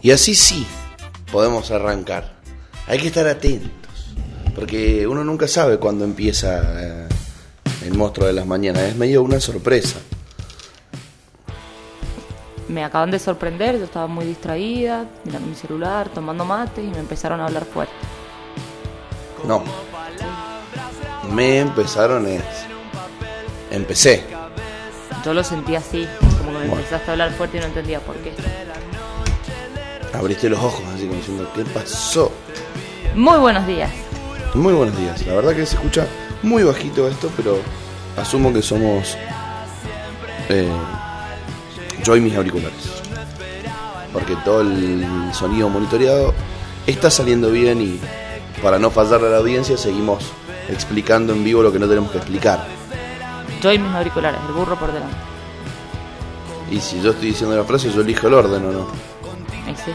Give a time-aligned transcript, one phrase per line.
[0.00, 0.66] Y así sí
[1.32, 2.34] podemos arrancar.
[2.86, 3.70] Hay que estar atentos,
[4.54, 6.62] porque uno nunca sabe cuándo empieza
[7.04, 7.08] eh,
[7.84, 8.82] el monstruo de las mañanas.
[8.84, 9.98] Es medio una sorpresa.
[12.68, 16.98] Me acaban de sorprender, yo estaba muy distraída, mirando mi celular, tomando mate y me
[16.98, 17.92] empezaron a hablar fuerte.
[19.46, 19.64] No.
[21.32, 22.42] Me empezaron es.
[23.70, 24.24] Empecé.
[25.24, 26.76] Yo lo sentí así, como que me Bueno.
[26.76, 28.32] empezaste a hablar fuerte y no entendía por qué.
[30.12, 32.32] Abriste los ojos así como diciendo, ¿qué pasó?
[33.14, 33.90] Muy buenos días.
[34.54, 35.26] Muy buenos días.
[35.26, 36.06] La verdad que se escucha
[36.42, 37.58] muy bajito esto, pero
[38.16, 39.16] asumo que somos
[40.48, 40.70] eh,
[42.02, 43.02] yo y mis auriculares.
[44.12, 46.34] Porque todo el sonido monitoreado
[46.86, 48.00] está saliendo bien y
[48.62, 50.24] para no fallar a la audiencia seguimos
[50.68, 52.66] explicando en vivo lo que no tenemos que explicar.
[53.60, 55.16] Yo y mis auriculares, el burro por delante.
[56.70, 58.86] Y si yo estoy diciendo la frase, yo elijo el orden o no.
[59.84, 59.92] Sí.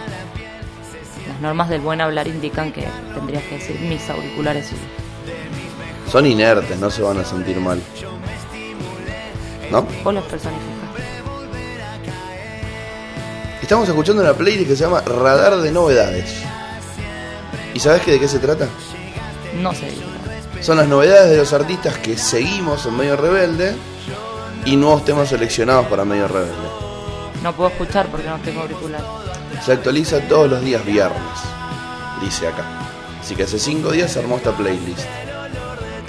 [1.28, 6.78] Las normas del buen hablar indican que tendrías que decir mis auriculares y Son inertes,
[6.80, 7.82] no se van a sentir mal.
[9.72, 9.88] ¿No?
[10.04, 10.74] vos los personificaste.
[13.62, 16.36] Estamos escuchando una playlist que se llama Radar de Novedades.
[17.74, 18.68] ¿Y sabes que de qué se trata?
[19.62, 19.90] No sé.
[20.62, 23.76] Son las novedades de los artistas que seguimos en Medio Rebelde
[24.66, 26.54] y nuevos temas seleccionados para Medio Rebelde.
[27.42, 29.08] No puedo escuchar porque no tengo auriculares.
[29.62, 31.22] Se actualiza todos los días viernes,
[32.22, 32.64] dice acá.
[33.22, 35.06] Así que hace cinco días se armó esta playlist.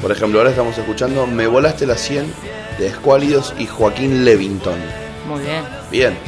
[0.03, 2.35] Por ejemplo, ahora estamos escuchando Me volaste la 100
[2.79, 4.79] de Escuálidos y Joaquín Levington.
[5.29, 6.19] Muy bien, Bien,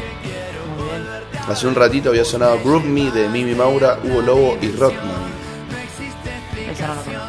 [0.76, 1.02] muy bien.
[1.48, 5.26] hace un ratito había sonado Group Me de Mimi Maura, Hugo Lobo y Rockman.
[6.72, 7.26] Esa no la conozco.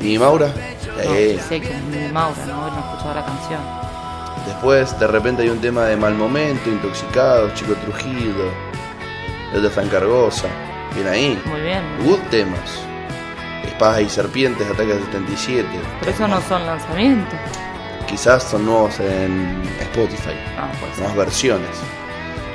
[0.00, 3.60] Mimi Maura, No, eh, sé que es mi Maura, no, no he escuchado la canción.
[4.46, 8.50] Después, de repente, hay un tema de Mal Momento, Intoxicados, Chico Trujillo,
[9.54, 10.48] el de Frank Argosa.
[10.94, 11.42] Bien ahí.
[11.46, 11.82] Muy bien.
[12.04, 12.80] Good temas.
[13.64, 15.68] Espadas y Serpientes, Ataque del 77.
[16.00, 17.38] Pero eso no son lanzamientos.
[18.06, 20.34] Quizás son nuevos en Spotify.
[20.58, 21.68] Ah, pues Nuevas versiones.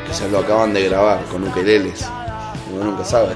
[0.08, 2.10] Quizás lo acaban de grabar con ukeleles.
[2.74, 3.36] Uno nunca sabe.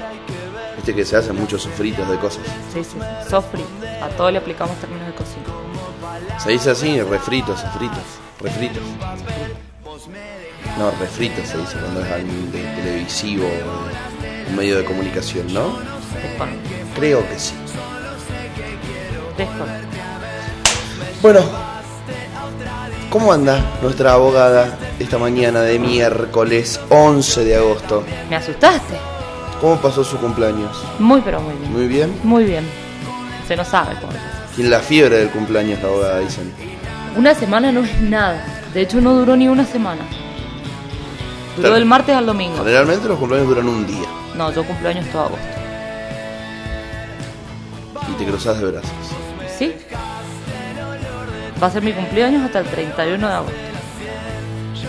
[0.76, 2.42] Viste que se hacen muchos sofritos de cosas.
[2.72, 2.98] sí, sí.
[3.28, 3.64] Sofri.
[4.02, 5.44] A todo le aplicamos términos de cocina.
[6.38, 7.98] Se dice así, refritos, sofritos,
[8.40, 8.82] refritos.
[10.78, 15.78] No, refritos se dice cuando es algo de televisivo, de- un medio de comunicación, ¿no?
[16.22, 16.62] Desconozco.
[16.94, 17.54] Creo que sí.
[19.36, 19.88] Desconozco.
[21.20, 21.40] Bueno,
[23.10, 28.04] ¿cómo anda nuestra abogada esta mañana de miércoles 11 de agosto?
[28.30, 28.94] ¿Me asustaste?
[29.60, 30.76] ¿Cómo pasó su cumpleaños?
[31.00, 31.72] Muy, pero muy bien.
[31.72, 32.20] ¿Muy bien?
[32.22, 32.64] Muy bien.
[33.48, 34.12] Se no sabe cómo.
[34.54, 36.52] Sin la fiebre del cumpleaños, la abogada, dicen.
[37.16, 38.44] Una semana no es nada.
[38.78, 40.02] De hecho, no duró ni una semana.
[41.56, 41.74] Duró Claro.
[41.74, 42.58] del martes al domingo.
[42.58, 44.06] Generalmente los cumpleaños duran un día
[44.36, 45.46] No, yo cumplo años todo agosto.
[48.08, 48.90] y te cruzas de brazos.
[49.58, 49.72] ¿Sí?
[51.60, 53.56] Va a ser mi cumpleaños hasta el 31 de agosto.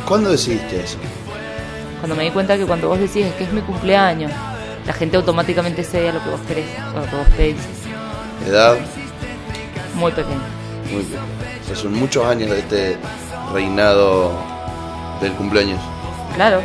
[0.08, 1.00] ¿Cuándo decidiste eso?
[2.00, 4.32] Cuando me di cuenta que cuando vos decís que es mi cumpleaños,
[4.86, 7.56] la gente automáticamente cede a lo que vos querés, o lo que vos pedís.
[8.48, 8.78] Edad,
[9.96, 10.38] Muy pequeño.
[10.92, 11.20] muy bien.
[11.64, 12.98] O sea, son muchos años de este
[13.54, 14.32] reinado
[15.22, 15.80] del cumpleaños.
[16.36, 16.62] Claro.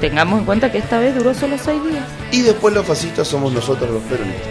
[0.00, 2.04] Tengamos en cuenta que esta vez duró solo seis días.
[2.30, 4.48] Y después los fascistas somos nosotros los peronistas.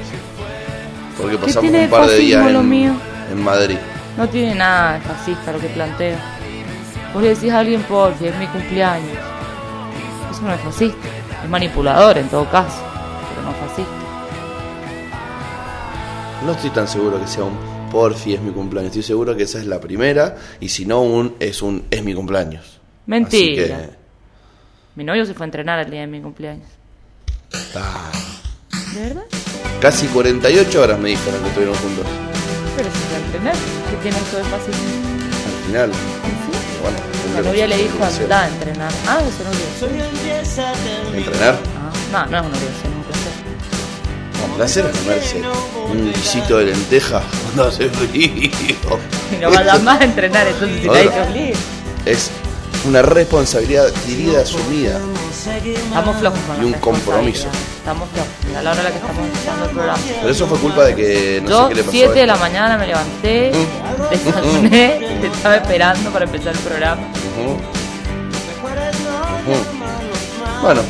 [1.17, 2.91] Porque ¿Qué pasamos un par de días en, mío?
[3.31, 3.77] en Madrid.
[4.17, 6.17] No tiene nada de fascista lo que planteo.
[7.13, 9.17] Vos le decís a alguien por si es mi cumpleaños.
[10.31, 11.07] Eso no es fascista.
[11.43, 12.81] Es manipulador en todo caso,
[13.29, 13.91] pero no fascista.
[16.45, 17.57] No estoy tan seguro que sea un
[17.91, 18.89] porfi es mi cumpleaños.
[18.91, 20.35] Estoy seguro que esa es la primera.
[20.59, 22.79] Y si no, un es un es mi cumpleaños.
[23.05, 23.77] Mentira.
[23.77, 23.89] Así
[24.95, 26.67] Mi novio se fue a entrenar el día de mi cumpleaños.
[27.51, 27.57] que.
[27.75, 28.11] ah,
[28.93, 29.23] ¿De verdad?
[29.81, 32.05] casi 48 horas me dijeron que estuvieron juntos.
[32.75, 33.53] Pero se fue a entrenar.
[33.53, 34.83] ¿Qué tiene eso de fascismo?
[35.45, 35.91] Al final.
[36.81, 36.97] Bueno,
[37.35, 38.91] La novia le dijo anda a entrenar.
[39.07, 41.17] Ah, ese novio.
[41.17, 41.55] ¿Entrenar?
[42.13, 42.96] Ah, no, no es una obligación, es un placer.
[44.45, 45.41] Un placer es comerse
[45.91, 48.29] un guisito de lenteja cuando hace frío.
[49.31, 51.27] Y no vayas más a entrenar, entonces si Ahora.
[51.33, 51.53] te.
[52.05, 52.29] Es
[52.85, 54.99] una responsabilidad adquirida, asumida.
[55.65, 57.47] Estamos flojos con Y un compromiso.
[57.79, 58.57] Estamos flojos.
[58.57, 59.99] A la hora en la que estamos empezando el programa.
[60.21, 61.91] Pero eso fue culpa de que no Yo, sé qué le pasó.
[61.91, 64.09] 7 a de la mañana me levanté, Mm.
[64.11, 67.01] desayuné, te estaba esperando para empezar el programa.
[67.01, 67.51] Ujú.
[69.51, 70.61] Ujú.
[70.61, 70.81] Bueno,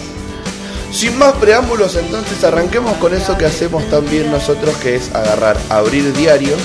[0.92, 6.14] sin más preámbulos, entonces arranquemos con eso que hacemos también nosotros, que es agarrar, abrir
[6.14, 6.60] diarios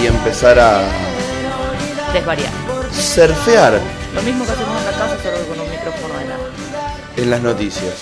[0.00, 0.82] y empezar a
[2.12, 2.50] Desvariar.
[2.92, 3.80] surfear.
[4.14, 6.38] Lo mismo que hacemos en la casa, solo con un micrófono de nada.
[7.16, 7.94] en las noticias.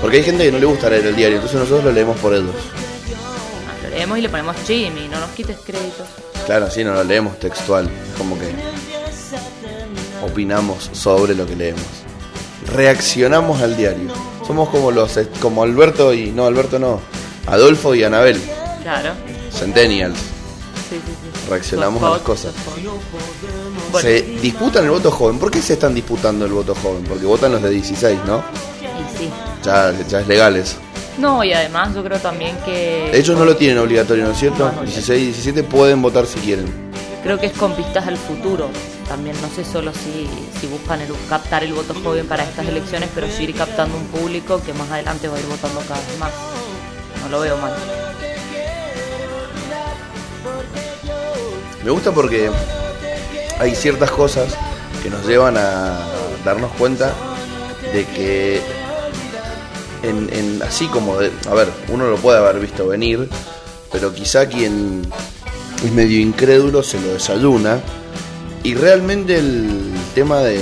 [0.00, 2.34] Porque hay gente que no le gusta leer el diario, entonces nosotros lo leemos por
[2.34, 2.54] ellos.
[2.54, 6.06] Ah, Lo leemos y le ponemos Jimmy, no nos quites créditos.
[6.44, 7.88] Claro, sí, no lo leemos textual,
[8.18, 8.52] como que
[10.22, 11.82] opinamos sobre lo que leemos.
[12.72, 14.10] Reaccionamos al diario.
[14.46, 17.00] Somos como los como Alberto y no Alberto no,
[17.46, 18.40] Adolfo y Anabel,
[18.82, 19.10] Claro.
[19.52, 20.18] Centennials.
[20.88, 21.50] Sí, sí, sí.
[21.50, 22.54] Reaccionamos a las cosas.
[23.90, 25.38] Bueno, Se disputan el voto joven.
[25.38, 27.02] ¿Por qué se están disputando el voto joven?
[27.04, 28.44] Porque votan los de 16, ¿no?
[28.80, 29.30] y sí.
[29.64, 30.76] Ya, ya es legal eso.
[31.18, 33.10] No, y además yo creo también que...
[33.16, 34.66] Ellos no lo tienen obligatorio, ¿no es cierto?
[34.66, 36.66] No, no, 16 y 17 pueden votar si quieren.
[37.22, 38.68] Creo que es con vistas al futuro.
[39.08, 40.28] También no sé solo si,
[40.60, 44.06] si buscan el, captar el voto joven para estas elecciones, pero sí ir captando un
[44.06, 46.32] público que más adelante va a ir votando cada vez más.
[47.22, 47.72] No lo veo mal.
[51.84, 52.50] Me gusta porque
[53.60, 54.54] hay ciertas cosas
[55.02, 56.00] que nos llevan a
[56.44, 57.12] darnos cuenta
[57.92, 58.60] de que
[60.66, 63.28] así como de- a ver, uno lo puede haber visto venir,
[63.92, 65.02] pero quizá quien
[65.84, 67.80] es medio incrédulo se lo desayuna
[68.66, 70.58] y realmente el tema de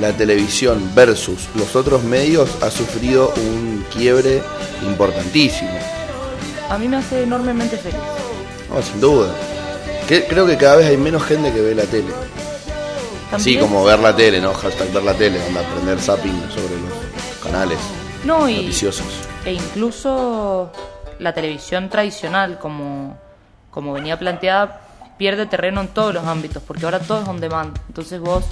[0.00, 4.40] la televisión versus los otros medios ha sufrido un quiebre
[4.86, 5.70] importantísimo.
[6.68, 7.98] A mí me hace enormemente feliz.
[8.72, 9.34] No, sin duda.
[10.06, 12.12] Que- creo que cada vez hay menos gente que ve la tele.
[13.32, 14.54] También- como ver la tele, ¿no?
[14.54, 17.78] Hashtag ver la tele, anda a aprender zapping sobre los canales
[18.24, 19.06] No, y, noticiosos.
[19.44, 20.70] e incluso
[21.18, 23.18] la televisión tradicional, como,
[23.72, 24.80] como venía planteada,
[25.20, 27.78] pierde terreno en todos los ámbitos, porque ahora todo es on demand.
[27.88, 28.42] Entonces vos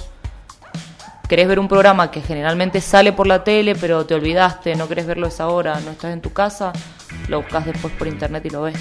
[1.27, 5.07] querés ver un programa que generalmente sale por la tele, pero te olvidaste, no querés
[5.07, 6.71] verlo a esa hora, no estás en tu casa,
[7.27, 8.77] lo buscas después por internet y lo ves.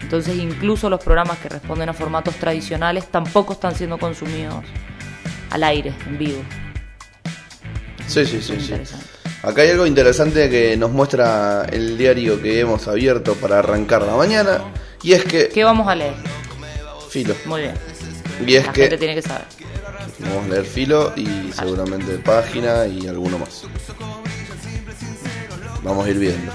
[0.00, 4.64] Entonces incluso los programas que responden a formatos tradicionales tampoco están siendo consumidos
[5.50, 6.40] al aire, en vivo.
[8.06, 8.72] Sí, sí, sí, sí.
[9.42, 14.16] Acá hay algo interesante que nos muestra el diario que hemos abierto para arrancar la
[14.16, 14.62] mañana.
[15.02, 15.48] Y es que.
[15.48, 16.14] ¿Qué vamos a leer?
[17.10, 17.34] Filo.
[17.44, 17.74] Muy bien.
[18.46, 18.82] Y es La que.
[18.82, 19.44] gente tiene que saber.
[20.20, 23.64] Vamos a leer filo y seguramente página y alguno más.
[25.82, 26.52] Vamos a ir viendo.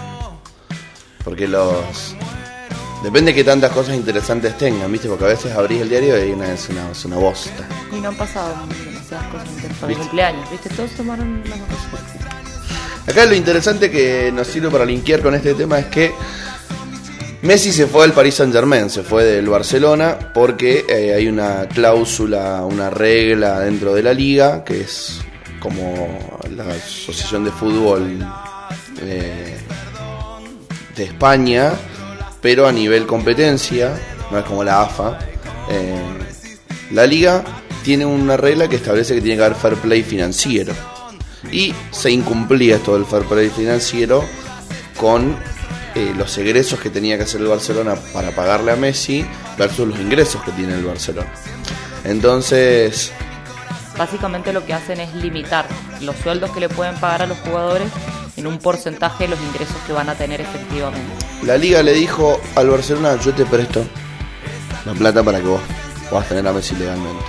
[1.23, 2.15] Porque los.
[3.03, 5.07] Depende que tantas cosas interesantes tengan, ¿viste?
[5.07, 7.67] Porque a veces abrís el diario y hay una, es, una, es una bosta.
[7.91, 9.87] Y no han pasado demasiadas cosas interesantes.
[9.89, 10.01] ¿Viste?
[10.03, 10.69] cumpleaños, ¿viste?
[10.69, 12.25] Todos tomaron las vacaciones.
[13.07, 16.13] Acá lo interesante que nos sirve para linkear con este tema es que
[17.45, 21.67] Messi se fue al Paris Saint Germain, se fue del Barcelona porque eh, hay una
[21.67, 25.19] cláusula, una regla dentro de la liga que es
[25.59, 26.09] como
[26.55, 28.17] la Asociación de Fútbol
[28.99, 29.57] eh,
[30.95, 31.71] de España,
[32.41, 33.93] pero a nivel competencia,
[34.31, 35.19] no es como la AFA.
[35.69, 36.01] eh,
[36.93, 37.43] la liga
[37.83, 40.73] tiene una regla que establece que tiene que haber fair play financiero
[41.51, 44.25] y se incumplía esto del fair play financiero
[44.97, 45.35] con
[45.95, 49.25] eh, los egresos que tenía que hacer el Barcelona para pagarle a Messi
[49.57, 51.31] versus los ingresos que tiene el Barcelona.
[52.03, 53.11] Entonces,
[53.97, 55.65] Básicamente lo que hacen es limitar
[56.01, 57.87] los sueldos que le pueden pagar a los jugadores
[58.35, 61.25] en un porcentaje de los ingresos que van a tener efectivamente.
[61.43, 63.85] la liga le dijo al Barcelona, yo te presto
[64.85, 65.61] la plata para que vos
[66.09, 67.23] puedas tener a Messi legalmente.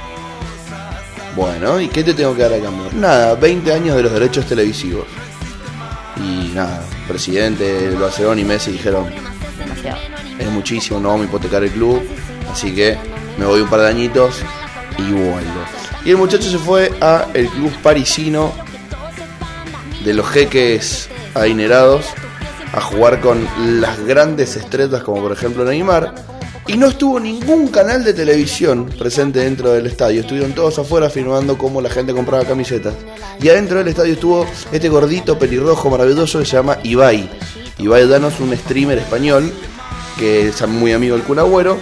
[1.37, 2.91] Bueno, ¿y qué te tengo que dar a cambio?
[2.95, 5.05] Nada, 20 años de los derechos televisivos.
[6.57, 9.11] Nada, presidente del Barcelona y Messi dijeron,
[9.59, 9.99] Demasiado.
[10.39, 12.03] es muchísimo, no vamos a hipotecar el club,
[12.51, 12.97] así que
[13.37, 14.41] me voy un par de añitos
[14.97, 15.61] y vuelvo.
[16.03, 18.55] Y el muchacho se fue a el club parisino
[20.03, 22.07] de los jeques adinerados
[22.73, 23.47] a jugar con
[23.79, 26.15] las grandes estrellas como por ejemplo Neymar
[26.69, 31.57] y no estuvo ningún canal de televisión presente dentro del estadio, estuvieron todos afuera filmando
[31.57, 32.95] cómo la gente compraba camisetas.
[33.41, 37.29] Y adentro del estadio estuvo este gordito pelirrojo maravilloso que se llama Ibai.
[37.79, 39.53] Ibai Danos, un streamer español
[40.19, 41.79] que es muy amigo del Kun Agüero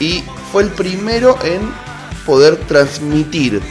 [0.00, 1.72] y fue el primero en
[2.26, 3.62] poder transmitir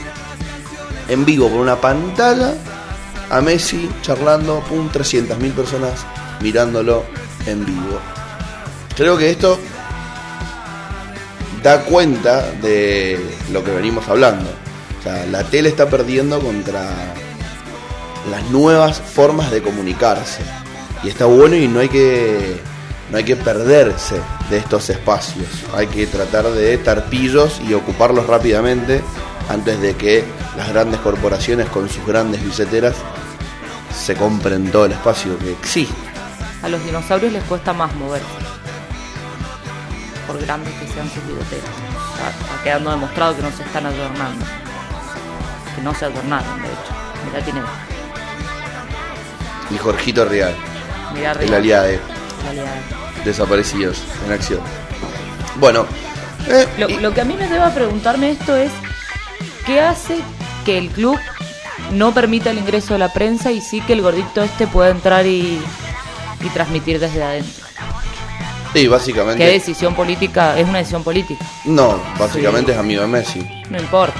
[1.09, 2.55] en vivo por una pantalla
[3.29, 6.05] a Messi charlando, pum, 300.000 personas
[6.41, 7.03] mirándolo
[7.45, 7.99] en vivo.
[8.95, 9.59] Creo que esto
[11.65, 13.19] da cuenta de
[13.51, 14.47] lo que venimos hablando.
[14.99, 16.83] O sea, la tele está perdiendo contra
[18.29, 20.43] las nuevas formas de comunicarse.
[21.03, 22.61] Y está bueno y no hay que
[23.09, 25.47] no hay que perderse de estos espacios.
[25.73, 29.01] Hay que tratar de estar pillos y ocuparlos rápidamente
[29.49, 30.23] antes de que
[30.55, 32.95] las grandes corporaciones con sus grandes billeteras
[33.91, 35.95] se compren todo el espacio que existe.
[36.61, 38.54] A los dinosaurios les cuesta más moverse.
[40.27, 41.65] Por grandes que sean sus biblioteras.
[41.65, 44.45] Está, está quedando demostrado que no se están adornando.
[45.75, 46.93] Que no se adornaron, de hecho.
[47.31, 47.67] Mirá Tinelli.
[49.71, 50.55] Y Jorgito Real,
[51.13, 51.53] Mirá el Real.
[51.55, 51.99] aliade,
[52.43, 52.77] El aliado.
[53.23, 54.59] desaparecidos en acción.
[55.59, 55.85] Bueno,
[56.47, 58.71] eh, Lo, y- lo que a mí me lleva a preguntarme esto es,
[59.65, 60.19] ¿qué hace
[60.65, 61.19] que el club
[61.91, 65.25] no permita el ingreso de la prensa y sí que el gordito este pueda entrar
[65.25, 65.59] y,
[66.41, 67.64] y transmitir desde adentro?
[68.75, 69.43] Sí, básicamente.
[69.43, 70.57] ¿Qué decisión política?
[70.59, 72.73] Es una decisión política, No, básicamente Sí.
[72.73, 73.47] es amigo de Messi.
[73.69, 74.19] no importa.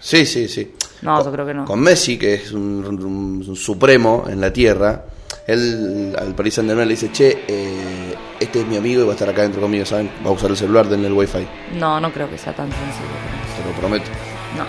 [0.00, 0.74] Sí, sí, sí.
[1.02, 1.64] No, Con- yo creo que no.
[1.64, 5.04] Con Messi, que es un, un- un supremo en la tierra,
[5.46, 9.10] él al Paris Saint Germain le dice, che, eh, este es mi amigo y va
[9.10, 10.10] a estar acá dentro conmigo, ¿saben?
[10.24, 11.46] Va a usar el celular, denle el wifi,
[11.78, 13.62] No, no creo que sea tan sencillo.
[13.62, 14.10] te lo prometo.
[14.56, 14.64] No.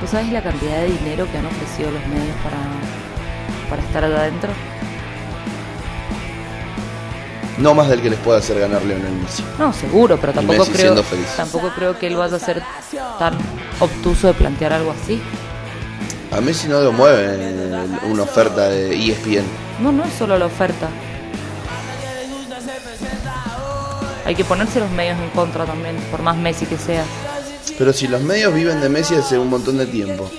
[0.00, 2.58] ¿Tú sabes la cantidad de dinero que han ofrecido los medios para,
[3.70, 4.50] para estar allá adentro?
[7.58, 9.44] No más del que les pueda hacer ganar Lionel Messi.
[9.58, 10.94] No, seguro, pero tampoco Messi creo,
[11.36, 12.62] tampoco creo que él vaya a ser
[13.18, 13.36] tan
[13.78, 15.20] obtuso de plantear algo así.
[16.30, 19.44] A Messi no lo mueve eh, una oferta de ESPN.
[19.80, 20.88] No, no es solo la oferta.
[24.24, 27.04] Hay que ponerse los medios en contra también, por más Messi que sea.
[27.76, 30.30] Pero si los medios viven de Messi hace un montón de tiempo,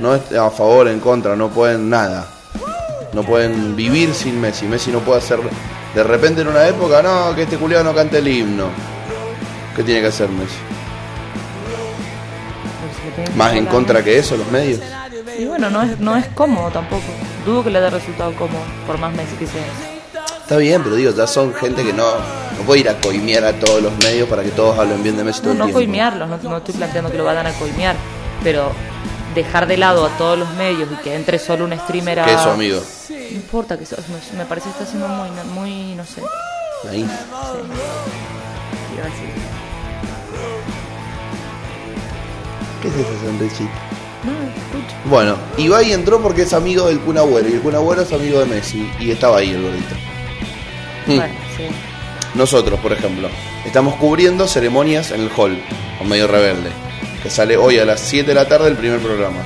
[0.00, 2.26] no es a favor, en contra, no pueden nada.
[3.12, 4.66] No pueden vivir sin Messi.
[4.66, 5.38] Messi no puede hacer.
[5.96, 8.66] De repente en una época, no, que este culiado no cante el himno.
[9.74, 10.54] ¿Qué tiene que hacer Messi?
[13.34, 14.80] Más en contra que eso, los medios.
[15.38, 17.02] Y bueno, no es, no es cómodo tampoco.
[17.46, 19.62] Dudo que le haya resultado cómodo, por más Messi que sea.
[20.42, 23.54] Está bien, pero digo, ya son gente que no, no puede ir a coimear a
[23.54, 25.78] todos los medios para que todos hablen bien de Messi todo No, el no tiempo.
[25.78, 27.96] coimearlos, no, no estoy planteando que lo vayan a coimear,
[28.44, 28.70] pero
[29.34, 32.24] dejar de lado a todos los medios y que entre solo un streamer a...
[32.26, 32.80] Que es su amigo.
[33.36, 33.96] No importa, que eso,
[34.32, 36.22] me, me parece que está siendo muy, muy, no sé.
[36.88, 37.02] Ahí.
[37.02, 37.12] decir.
[42.80, 43.70] ¿Qué es esa sonrisita?
[44.24, 44.96] No, escucho.
[45.04, 48.40] Bueno, Ibai entró porque es amigo del Kun Agüero y el Kun Agüero es amigo
[48.40, 49.94] de Messi y estaba ahí el gordito.
[51.06, 51.16] Mm.
[51.16, 51.64] Bueno, sí.
[52.34, 53.28] Nosotros, por ejemplo,
[53.66, 55.62] estamos cubriendo ceremonias en el hall
[55.98, 56.70] con Medio Rebelde,
[57.22, 59.40] que sale hoy a las 7 de la tarde el primer programa.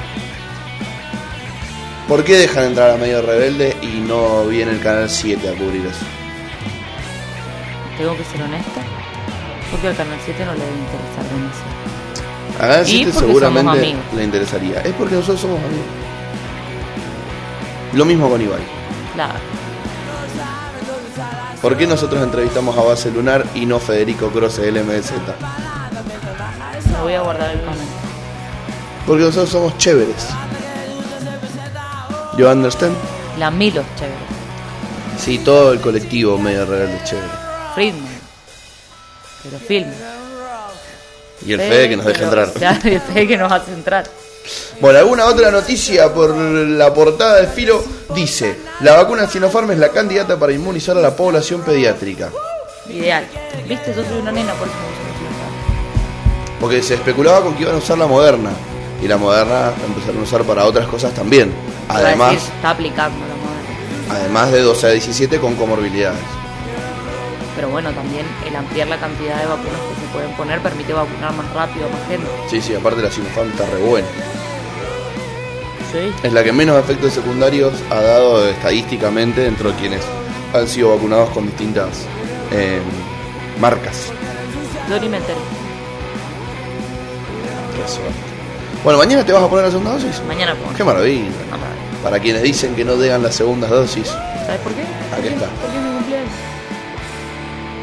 [2.11, 5.87] ¿Por qué dejan entrar a Medio Rebelde y no viene el canal 7 a cubrir
[5.87, 6.05] eso?
[7.97, 8.81] Tengo que ser honesta,
[9.71, 11.71] porque al Canal 7 no le debe interesar demasiado.
[12.57, 14.81] A Canal Y 7 porque seguramente le interesaría.
[14.81, 15.87] Es porque nosotros somos amigos.
[17.93, 18.63] Lo mismo con Ibai.
[19.15, 19.39] Claro.
[21.63, 25.13] ¿Por qué nosotros entrevistamos a Base Lunar y no Federico Croce del MDZ?
[26.93, 27.91] Me voy a guardar el comment.
[29.07, 30.27] Porque nosotros somos chéveres.
[32.41, 32.97] ¿You understand?
[33.39, 34.17] La Milo, chévere.
[35.19, 37.29] Sí, todo el colectivo medio rebelde es chévere.
[37.75, 38.19] Friedman.
[39.43, 39.93] Pero filme.
[41.45, 42.51] Y el Fede que nos deja entrar.
[42.55, 44.07] Claro, el Fede que nos hace entrar.
[44.81, 49.91] Bueno, alguna otra noticia por la portada del filo dice: La vacuna Sinopharm es la
[49.91, 52.31] candidata para inmunizar a la población pediátrica.
[52.89, 53.27] Ideal.
[53.69, 57.75] Viste, yo soy una nena, por eso me gusta Porque se especulaba con que iban
[57.75, 58.53] a usar la moderna.
[59.03, 61.53] Y la moderna empezaron a usar para otras cosas también.
[61.97, 63.41] Además, decir, está aplicando la
[64.11, 66.21] además de 12 a 17 con comorbilidades.
[67.55, 71.33] Pero bueno, también el ampliar la cantidad de vacunas que se pueden poner permite vacunar
[71.35, 72.27] más rápido a más gente.
[72.49, 74.09] Sí, sí, aparte la Sinopharm está re buena.
[75.93, 76.13] Sí.
[76.23, 80.03] Es la que menos efectos secundarios ha dado estadísticamente dentro de quienes
[80.55, 82.07] han sido vacunados con distintas
[82.53, 82.81] eh,
[83.61, 84.13] marcas.
[84.89, 85.39] Yo ni me enteré.
[87.77, 88.15] Qué suerte.
[88.83, 90.23] Bueno, mañana te vas a poner la segunda dosis.
[90.27, 90.75] Mañana pongo.
[90.75, 91.27] Qué maravilla.
[92.03, 94.83] Para quienes dicen que no dejan las segundas dosis ¿Sabes por qué?
[95.17, 95.47] Aquí está.
[95.61, 96.31] Porque es mi cumpleaños.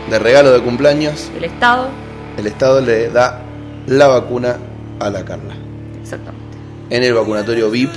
[0.09, 1.89] de regalo de cumpleaños, El Estado,
[2.37, 3.41] el Estado le da
[3.87, 4.57] la vacuna
[4.99, 5.53] a la Carla.
[6.01, 6.45] exactamente.
[6.89, 7.91] En el vacunatorio VIP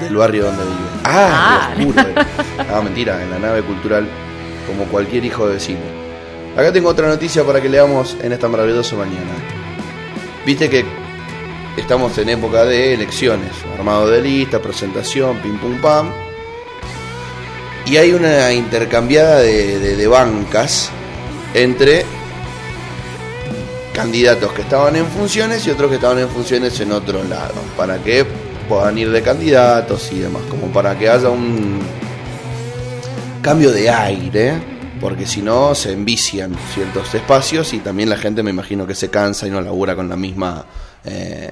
[0.00, 0.76] del barrio donde vive.
[1.04, 1.70] Ah.
[1.70, 2.14] Ah, qué oscuro, eh.
[2.74, 4.06] Ah, mentira, en la nave cultural,
[4.66, 5.80] como cualquier hijo de vecino.
[6.56, 9.30] Acá tengo otra noticia para que leamos en esta maravillosa mañana.
[10.46, 10.84] Viste que
[11.80, 16.10] estamos en época de elecciones, armado de lista, presentación, pim pum pam.
[17.86, 20.90] Y hay una intercambiada de, de- bancas
[21.54, 22.04] entre
[23.94, 27.98] candidatos que estaban en funciones y otros que estaban en funciones en otro lado, para
[27.98, 28.24] que
[28.68, 31.80] puedan ir de candidatos y demás, como para que haya un
[33.42, 34.54] cambio de aire,
[35.00, 39.08] porque si no se envician ciertos espacios y también la gente me imagino que se
[39.10, 40.64] cansa y no labura con la misma
[41.04, 41.50] eh,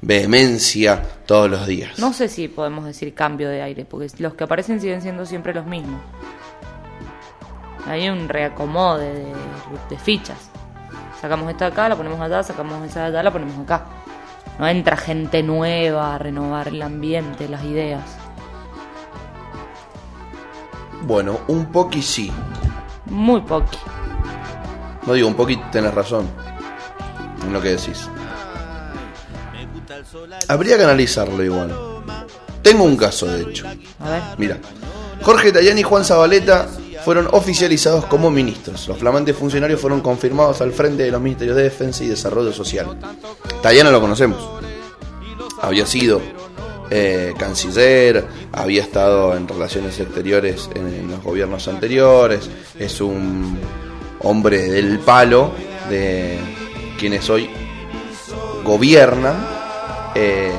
[0.00, 1.98] vehemencia todos los días.
[1.98, 5.54] No sé si podemos decir cambio de aire, porque los que aparecen siguen siendo siempre
[5.54, 6.00] los mismos.
[7.86, 9.32] Hay un reacomode de,
[9.90, 10.50] de fichas.
[11.20, 13.86] Sacamos esta de acá, la ponemos allá, sacamos esa de allá, la ponemos acá.
[14.58, 18.02] no entra gente nueva a renovar el ambiente, las ideas.
[21.02, 22.32] Bueno, un poqui sí.
[23.06, 23.78] Muy poqui.
[25.06, 26.26] No digo, un poqui tenés razón
[27.42, 28.08] en lo que decís.
[30.48, 31.74] Habría que analizarlo igual.
[32.62, 33.66] Tengo un caso, de hecho.
[34.00, 34.22] A ver.
[34.38, 34.58] Mira,
[35.22, 36.68] Jorge Tayani y Juan Zabaleta
[37.04, 38.88] fueron oficializados como ministros.
[38.88, 42.98] Los flamantes funcionarios fueron confirmados al frente de los ministerios de Defensa y Desarrollo Social.
[43.62, 44.48] Tayana lo conocemos.
[45.60, 46.20] Había sido
[46.90, 52.48] eh, canciller, había estado en relaciones exteriores en, en los gobiernos anteriores,
[52.78, 53.58] es un
[54.20, 55.52] hombre del palo
[55.88, 56.38] de
[56.98, 57.48] quienes hoy
[58.64, 59.63] gobiernan.
[60.14, 60.52] Eh,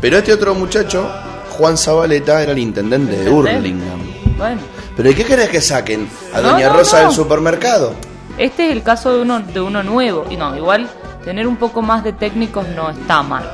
[0.00, 1.08] pero este otro muchacho,
[1.50, 3.30] Juan Zabaleta, era el intendente de.
[3.30, 4.00] Hurlingham.
[4.36, 4.60] Bueno,
[4.96, 6.08] ¿Pero ¿y qué querés que saquen?
[6.34, 7.06] ¿A No, Doña no, Rosa no.
[7.08, 7.92] del supermercado?
[8.38, 10.24] este es el caso de uno, de uno nuevo.
[10.30, 10.88] Y no, igual
[11.24, 13.44] tener un poco más de técnicos no está mal.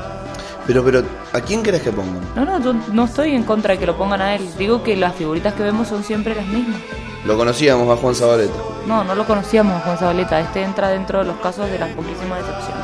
[0.67, 1.03] Pero, pero,
[1.33, 2.21] ¿a quién querés que pongan?
[2.35, 4.47] No, no, yo no estoy en contra de que lo pongan a él.
[4.57, 6.79] Digo que las figuritas que vemos son siempre las mismas.
[7.25, 8.53] Lo conocíamos a Juan Zabaleta.
[8.87, 10.39] No, no lo conocíamos a Juan Zabaleta.
[10.39, 12.83] Este entra dentro de los casos de las poquísimas excepciones.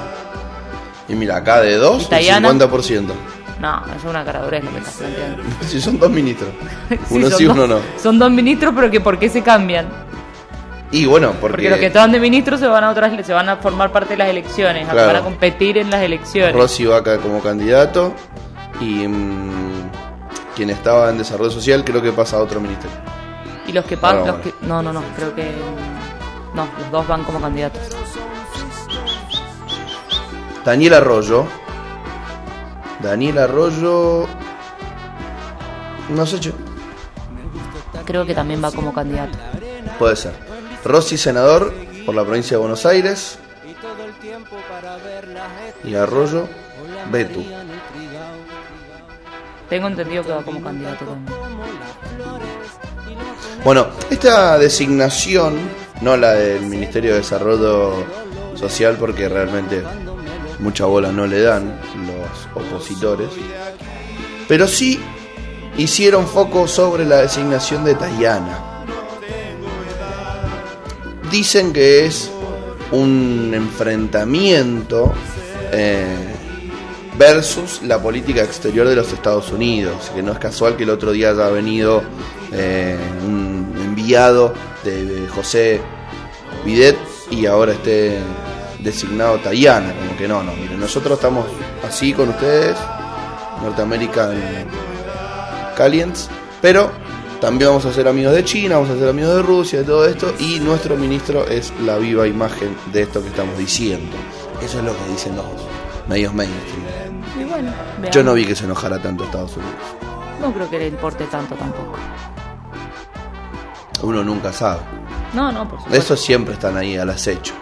[1.10, 2.50] Y mira, acá de dos, ¿Y el Tayana?
[2.52, 3.08] 50%.
[3.60, 5.44] No, es una caradurez lo que estás planteando.
[5.68, 6.50] Si son dos ministros.
[7.10, 7.80] Uno sí, dos- uno no.
[8.02, 9.88] Son dos ministros, pero que ¿por qué se cambian?
[10.92, 13.48] Y bueno, Porque, porque, los que estaban de ministros se van a otras, se van
[13.50, 15.08] a formar parte de las elecciones, Claro.
[15.08, 16.56] van a competir en las elecciones.
[16.56, 18.14] Rossi va acá como candidato
[18.82, 19.92] y mm,
[20.56, 22.98] quien estaba en desarrollo social creo que pasa a otro ministerio.
[23.68, 25.52] Y los que pagan, Ahora, los que, no, no, no, creo que
[26.56, 27.82] no, los dos van como candidatos.
[30.66, 31.46] Daniel Arroyo.
[33.02, 34.28] Daniel Arroyo.
[36.10, 36.54] No sé, che.
[38.06, 39.38] Creo que también va como candidato.
[39.98, 40.34] Puede ser.
[40.84, 41.74] Rossi, senador
[42.06, 43.38] por la provincia de Buenos Aires.
[45.84, 46.48] Y Arroyo,
[47.12, 47.44] Betu.
[49.70, 51.40] Tengo entendido que va como candidato también.
[53.64, 55.60] Bueno, esta designación,
[56.02, 58.06] no la del Ministerio de Desarrollo
[58.56, 59.84] Social, porque realmente
[60.60, 63.30] mucha bola no le dan los opositores,
[64.48, 65.00] pero sí
[65.78, 68.86] hicieron foco sobre la designación de Tayana.
[71.32, 72.30] Dicen que es
[72.92, 75.14] un enfrentamiento
[75.72, 76.36] eh,
[77.18, 81.12] versus la política exterior de los Estados Unidos, que no es casual que el otro
[81.12, 82.02] día haya venido
[82.52, 85.80] eh, un enviado de José
[86.66, 86.98] Bidet
[87.30, 88.18] y ahora esté
[88.80, 91.46] designado Tayana, como que no, no, miren, nosotros estamos
[91.88, 92.78] así con ustedes,
[93.62, 94.34] Norteamerican
[95.76, 96.30] Calients,
[96.62, 96.92] pero
[97.42, 100.06] también vamos a ser amigos de China, vamos a ser amigos de Rusia, de todo
[100.06, 104.16] esto, y nuestro ministro es la viva imagen de esto que estamos diciendo.
[104.62, 105.46] Eso es lo que dicen los
[106.10, 106.84] medios mainstream.
[107.40, 108.16] Y bueno, veamos.
[108.16, 109.76] Yo no vi que se enojara tanto Estados Unidos.
[110.42, 111.98] No creo que le importe tanto tampoco.
[114.02, 114.82] Uno nunca sabe.
[115.34, 115.98] No, no, por supuesto.
[115.98, 117.54] Esos siempre están ahí al acecho.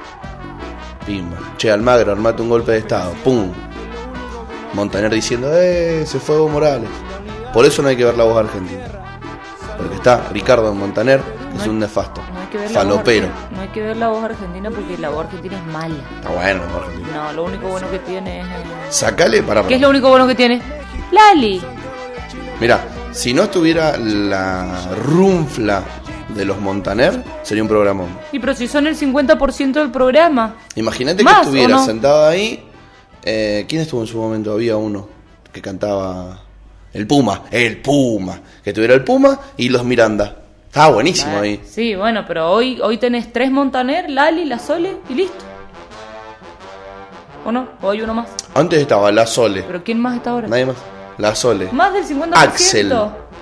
[1.08, 1.38] Pimba.
[1.58, 3.14] Che, Almagro, armate un golpe de estado.
[3.24, 3.50] ¡Pum!
[4.74, 6.04] Montaner diciendo, ¡eh!
[6.06, 6.90] Se fue Evo Morales.
[7.54, 8.84] Por eso no hay que ver la voz argentina.
[9.78, 11.22] Porque está Ricardo Montaner,
[11.54, 12.22] que es un nefasto.
[12.34, 13.28] No hay que ver Falopero.
[13.56, 15.96] No hay que ver la voz argentina porque la voz argentina es mala.
[16.16, 17.24] Está bueno la voz argentina.
[17.24, 18.48] No, lo único bueno que tiene es.
[18.90, 20.62] Sacale para ¿Qué es lo único bueno que tiene?
[21.12, 21.62] Lali.
[22.60, 25.82] Mira, si no estuviera la runfla
[26.30, 28.08] de los Montaner, sería un programón.
[28.32, 30.56] Y pero si son el 50% del programa.
[30.76, 31.86] Imagínate que ¿Más, estuviera no?
[31.86, 32.64] sentado ahí.
[33.24, 34.52] eh, ¿Quién estuvo en su momento?
[34.54, 35.08] Había uno
[35.52, 36.42] que cantaba.
[36.94, 38.40] El Puma, el Puma.
[38.64, 40.36] Que tuviera el Puma y los Miranda.
[40.68, 41.62] Estaba buenísimo Ah, ahí.
[41.66, 45.46] Sí, bueno, pero hoy, hoy tenés tres Montaner, Lali, La Sole y listo.
[47.46, 47.68] ¿O no?
[47.82, 48.28] ¿O hay uno más?
[48.54, 49.64] Antes estaba La Sole.
[49.64, 50.48] ¿Pero quién más está ahora?
[50.48, 50.76] Nadie más.
[51.18, 51.70] La Sole.
[51.72, 52.32] ¿Más del 50%?
[52.36, 52.94] Axel.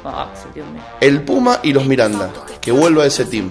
[0.06, 0.82] Ah, Axel, Dios mío.
[1.02, 2.30] El Puma y los Miranda.
[2.62, 3.50] Que vuelva a ese team.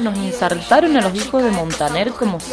[0.00, 2.52] Nos insertaron a los hijos de Montaner como si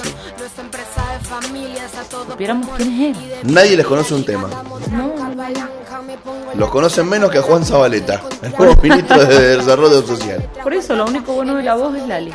[2.29, 3.53] supiéramos quiénes eran.
[3.53, 4.47] Nadie les conoce un tema.
[4.91, 5.13] No,
[6.55, 10.49] Los conocen menos que a Juan Zabaleta, el nuevo ministro de Desarrollo Social.
[10.63, 12.33] por eso lo único bueno de la voz es Lali.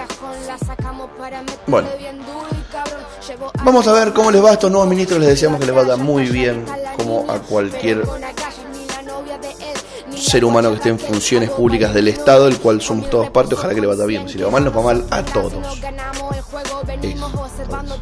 [1.66, 1.88] Bueno,
[3.64, 5.18] vamos a ver cómo les va a estos nuevos ministros.
[5.20, 6.64] Les deseamos que les vaya muy bien,
[6.96, 8.02] como a cualquier
[10.20, 13.54] ser humano que esté en funciones públicas del Estado, del cual somos todos parte.
[13.54, 14.28] Ojalá que le vaya bien.
[14.28, 15.52] Si le va mal, nos va mal a todos.
[17.02, 17.30] Eso,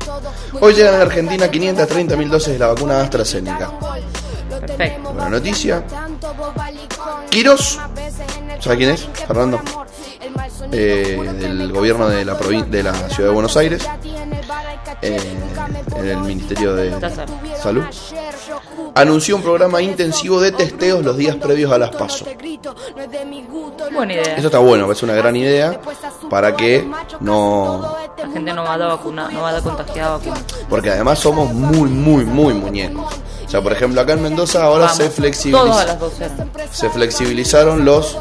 [0.05, 0.33] todos.
[0.61, 3.71] Hoy llegan a Argentina 530.000 dosis de la vacuna AstraZeneca.
[4.61, 5.13] Perfecto.
[5.13, 5.85] Buena noticia.
[7.31, 7.79] Quirós,
[8.61, 9.07] ¿sabe quién es?
[9.27, 9.61] Fernando.
[10.73, 13.89] Eh, del gobierno de la, de la ciudad de Buenos Aires.
[15.03, 15.37] eh,
[15.97, 16.91] en el Ministerio de.
[17.63, 17.85] Salud,
[19.01, 22.27] anunció un programa intensivo de testeos los días previos a las PASO.
[23.93, 24.37] Buena idea.
[24.37, 25.81] Eso está bueno, es una gran idea
[26.29, 26.89] para que
[27.21, 27.97] no...
[28.19, 30.37] La gente no va a dar vacuna, no va a dar contagiada vacuna.
[30.69, 33.15] Porque además somos muy, muy, muy muñecos.
[33.47, 36.25] O sea, por ejemplo, acá en Mendoza ahora Vamos, se, Todos a flexibiliza, las 12
[36.25, 36.69] horas.
[36.71, 38.19] se flexibilizaron los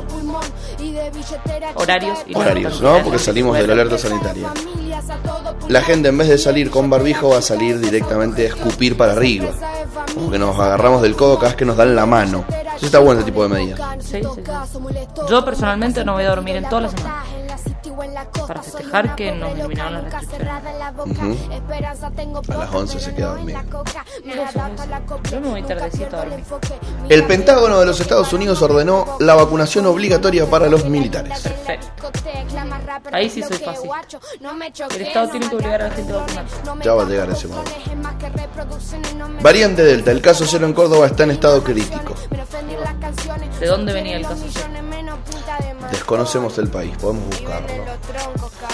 [1.76, 3.04] Horarios y horarios, ¿no?
[3.04, 4.52] Porque salimos de la alerta sanitaria.
[5.70, 9.14] La gente en vez de salir con barbijo va a salir directamente a escupir para
[9.14, 9.50] arriba.
[10.14, 12.46] Como que nos agarramos del codo cada vez que nos dan la mano.
[12.76, 13.80] Eso está bueno este tipo de medidas.
[14.00, 14.42] Sí, sí, sí.
[15.30, 17.24] Yo personalmente no voy a dormir en toda la semana.
[18.48, 20.64] Para festejar que nos eliminaron las restricciones.
[21.06, 21.38] Ujú.
[22.54, 23.60] A las 11 se queda dormido.
[25.32, 26.44] Yo me voy tardecito a dormir.
[27.10, 31.40] El Pentágono de los Estados Unidos ordenó la vacunación obligatoria para los militares.
[31.40, 32.12] Perfecto.
[33.12, 33.90] Ahí sí soy fácil.
[34.96, 36.56] El Estado tiene que obligar a la gente a vacunarse.
[36.84, 37.72] Ya va a llegar ese momento.
[39.42, 42.14] Variante Delta, el caso cero en Córdoba está en estado crítico.
[43.60, 44.46] ¿De dónde venía el caso?
[45.92, 47.68] Desconocemos el país, podemos buscarlo.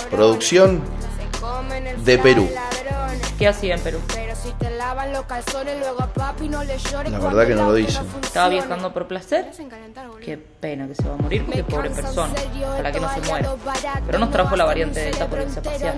[0.10, 0.82] Producción
[2.04, 2.50] de Perú.
[3.44, 4.00] ¿Qué hacía en Perú?
[7.10, 8.00] La verdad que no lo dice.
[8.22, 9.52] Estaba viajando por placer.
[10.24, 12.34] Qué pena que se va a morir porque pobre persona.
[12.78, 13.50] Para que no se muera.
[14.06, 15.96] Pero nos trajo la variante Delta por irse a pasear.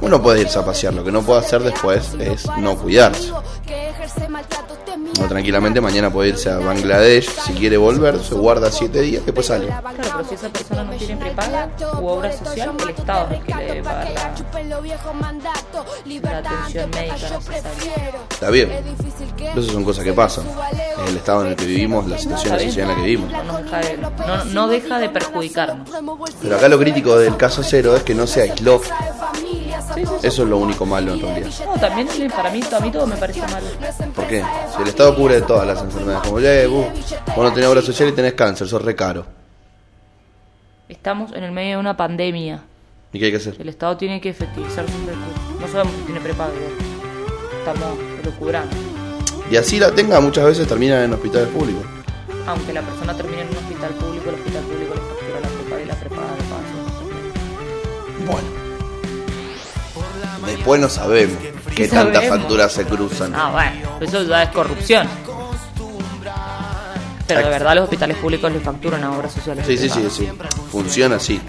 [0.00, 3.30] Uno puede irse a pasear, lo que no puede hacer después es no cuidarse.
[5.20, 9.46] No, tranquilamente mañana puede irse a Bangladesh, si quiere volver, se guarda siete días, después
[9.46, 9.66] sale.
[9.66, 11.68] Claro, pero si esa persona no tiene prepaga
[12.00, 14.34] u obra social, el Estado es el que le debe pagar la,
[16.22, 18.12] la atención médica necesaria.
[18.30, 18.70] Está bien.
[19.36, 20.44] Pero esas son cosas que pasan.
[20.98, 23.30] En el estado en el que vivimos, la situación, la sociedad en la que vivimos.
[23.32, 25.88] No, deja de, no, no deja de perjudicarnos.
[26.40, 28.80] Pero acá lo crítico del caso cero es que no se aisló.
[30.22, 31.50] Eso es lo único malo en realidad.
[31.66, 33.66] No, también para mí, a mí todo me parece malo.
[34.14, 34.42] ¿Por qué?
[34.74, 36.86] Si el Estado cubre todas las enfermedades, como ya, vos,
[37.36, 39.26] vos no tenés obra social y tenés cáncer, sos re caro.
[40.88, 42.62] Estamos en el medio de una pandemia.
[43.12, 43.56] ¿Y qué hay que hacer?
[43.58, 45.60] El Estado tiene que efectivizar sus recursos.
[45.60, 46.52] No sabemos si tiene prepago.
[47.58, 48.74] Estamos elucubrando.
[49.50, 51.84] Y así la tenga, muchas veces termina en hospitales públicos.
[52.46, 55.82] Aunque la persona termine en un hospital público, el hospital público le factura la prepaga
[55.82, 58.32] y la prepaga de paso.
[58.32, 58.62] Bueno.
[60.46, 61.38] Después no sabemos
[61.76, 62.38] qué tantas sabemos?
[62.40, 63.34] facturas se cruzan.
[63.34, 65.06] Ah, bueno, eso ya es corrupción.
[67.34, 69.66] Pero de verdad los hospitales públicos le facturan a obras sociales.
[69.66, 70.28] Sí, sí, sí, sí.
[70.70, 71.40] Funciona así.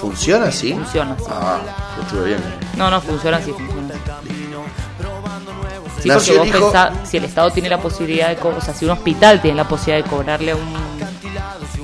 [0.00, 0.72] ¿Funciona así?
[0.74, 1.24] Funciona así.
[1.30, 1.58] Ah,
[2.02, 2.38] estuve bien.
[2.76, 4.00] No, no, funciona así, funciona así.
[6.02, 8.74] Sí, Nació porque vos pensás, si el Estado tiene la posibilidad de, co- o sea,
[8.74, 10.74] si un hospital tiene la posibilidad de cobrarle a un,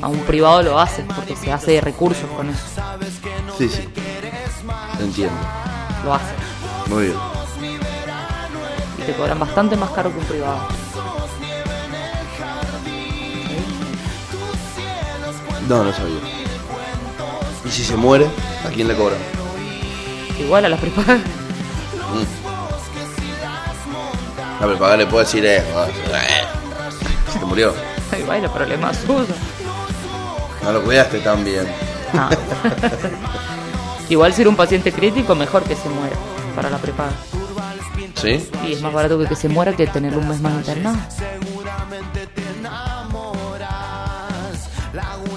[0.02, 2.60] a un privado, lo hace, porque se hace de recursos con eso,
[3.58, 3.88] Sí, sí.
[5.00, 5.34] Entiendo.
[6.04, 6.32] lo hace.
[6.86, 7.16] Muy bien.
[8.98, 10.58] Y te cobran bastante más caro que un privado.
[15.68, 16.20] No, no sabía.
[17.64, 18.26] ¿Y si se muere?
[18.66, 19.18] ¿A quién le cobran?
[20.38, 21.20] Igual a las prepagas.
[24.60, 27.74] A ver, pagar le puedo decir, eh, ah, eh, se te murió.
[28.18, 29.26] Igual el problema suyo.
[30.62, 31.66] No lo cuidaste tan bien.
[32.12, 32.28] No.
[34.08, 36.14] Igual si era un paciente crítico, mejor que se muera
[36.54, 37.12] para la prepaga.
[38.14, 38.48] ¿Sí?
[38.66, 40.98] Y es más barato que que se muera que tenerlo un mes más internado.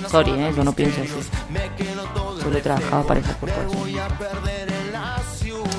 [0.09, 0.53] Sorry, ¿eh?
[0.55, 2.41] yo no pienso así.
[2.41, 3.95] Solo he trabajado para esa corporación.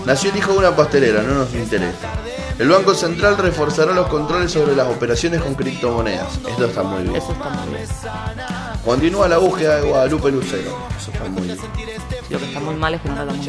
[0.04, 2.08] Nació el hijo de una pastelera, no nos interesa.
[2.58, 6.38] El Banco Central reforzará los controles sobre las operaciones con criptomonedas.
[6.48, 7.16] Esto está muy bien.
[7.16, 7.88] Eso está muy bien.
[8.84, 10.76] Continúa la búsqueda de Guadalupe Lucero.
[10.98, 11.58] Eso está muy bien.
[12.30, 13.46] Lo que está muy mal es que no la damos.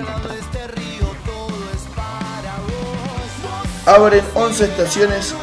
[3.86, 5.34] Abren 11 estaciones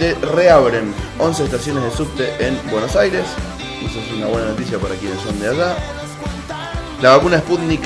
[0.00, 3.26] de reabren 11 estaciones de subte en Buenos Aires.
[3.86, 5.76] Eso es una buena noticia para quienes son de allá.
[7.02, 7.82] La vacuna Sputnik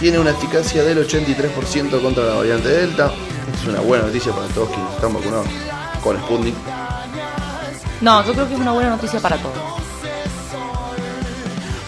[0.00, 3.12] tiene una eficacia del 83% contra la variante Delta.
[3.52, 5.46] Esta es una buena noticia para todos quienes están vacunados
[6.02, 6.54] con Sputnik.
[8.00, 9.54] No, yo creo que es una buena noticia para todos.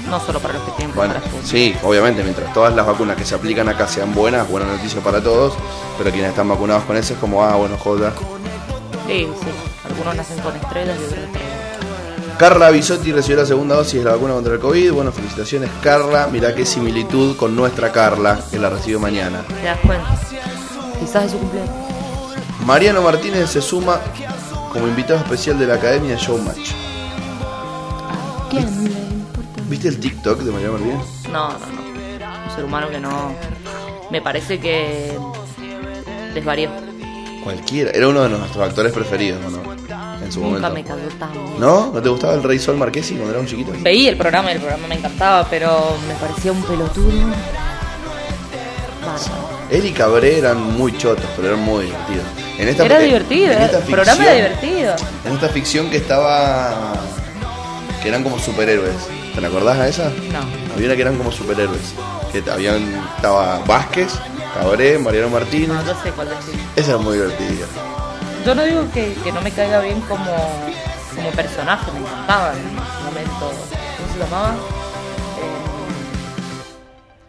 [0.08, 1.48] No solo para los que tienen Bueno, públicas.
[1.48, 5.22] sí, obviamente, mientras todas las vacunas que se aplican acá sean buenas, buena noticia para
[5.22, 5.52] todos,
[5.98, 8.14] pero quienes están vacunados con ese es como, ah, bueno, joda.
[9.06, 9.46] Sí, sí.
[9.86, 11.47] Algunos nacen con estrellas y otros estrellas.
[12.38, 14.92] Carla Bisotti recibió la segunda dosis de la vacuna contra el COVID.
[14.92, 16.28] Bueno, felicitaciones, Carla.
[16.30, 19.42] Mirá qué similitud con nuestra Carla, que la recibió mañana.
[19.42, 20.06] ¿Te das cuenta?
[21.00, 21.74] Quizás es su cumpleaños.
[22.64, 24.00] Mariano Martínez se suma
[24.72, 26.70] como invitado especial de la Academia Showmatch.
[28.50, 29.62] ¿Quién le importa?
[29.68, 31.06] ¿Viste el TikTok de Mariano Martínez?
[31.32, 32.44] No, no, no.
[32.44, 33.32] Un ser humano que no.
[34.12, 35.18] me parece que
[36.34, 36.70] desvarió.
[37.42, 37.90] Cualquiera.
[37.90, 39.77] Era uno de nuestros actores preferidos, ¿no?
[40.28, 40.94] En su Nunca momento.
[40.94, 41.44] me tan bien.
[41.58, 41.90] ¿No?
[41.92, 43.72] ¿No te gustaba el Rey Sol Marquesi cuando era un chiquito?
[43.80, 47.10] Veía el programa y el programa me encantaba, pero me parecía un pelotudo.
[49.00, 49.48] Bárbaro.
[49.70, 52.24] Él y Cabré eran muy chotos, pero eran muy divertidos.
[52.58, 54.96] En esta, Era divertido, en esta el programa era ficción- divertido.
[55.24, 56.92] En esta ficción que estaba.
[58.02, 58.94] que eran como superhéroes.
[59.34, 60.04] ¿Te la acordás a esa?
[60.32, 60.40] No.
[60.74, 61.94] Había una que eran como superhéroes.
[62.32, 62.82] Que habían.
[63.16, 64.12] estaba Vázquez,
[64.54, 65.68] Cabré, Mariano Martínez.
[65.68, 66.54] No, yo sé cuál decir.
[66.76, 67.66] Esa era muy divertida.
[68.48, 70.24] Yo no digo que, que no me caiga bien como,
[71.14, 73.52] como personaje, me encantaba en su momento.
[73.98, 74.54] ¿Cómo se llamaba?
[74.54, 75.54] Eh,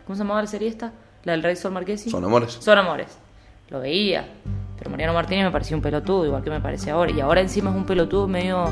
[0.06, 0.94] ¿Cómo se llamaba la serie esta?
[1.26, 2.10] La del Rey Sol Marquesi.
[2.10, 2.58] Son amores.
[2.62, 3.18] Son amores.
[3.68, 4.30] Lo veía.
[4.78, 7.12] Pero Mariano Martínez me parecía un pelotudo, igual que me parece ahora.
[7.12, 8.64] Y ahora encima es un pelotudo medio.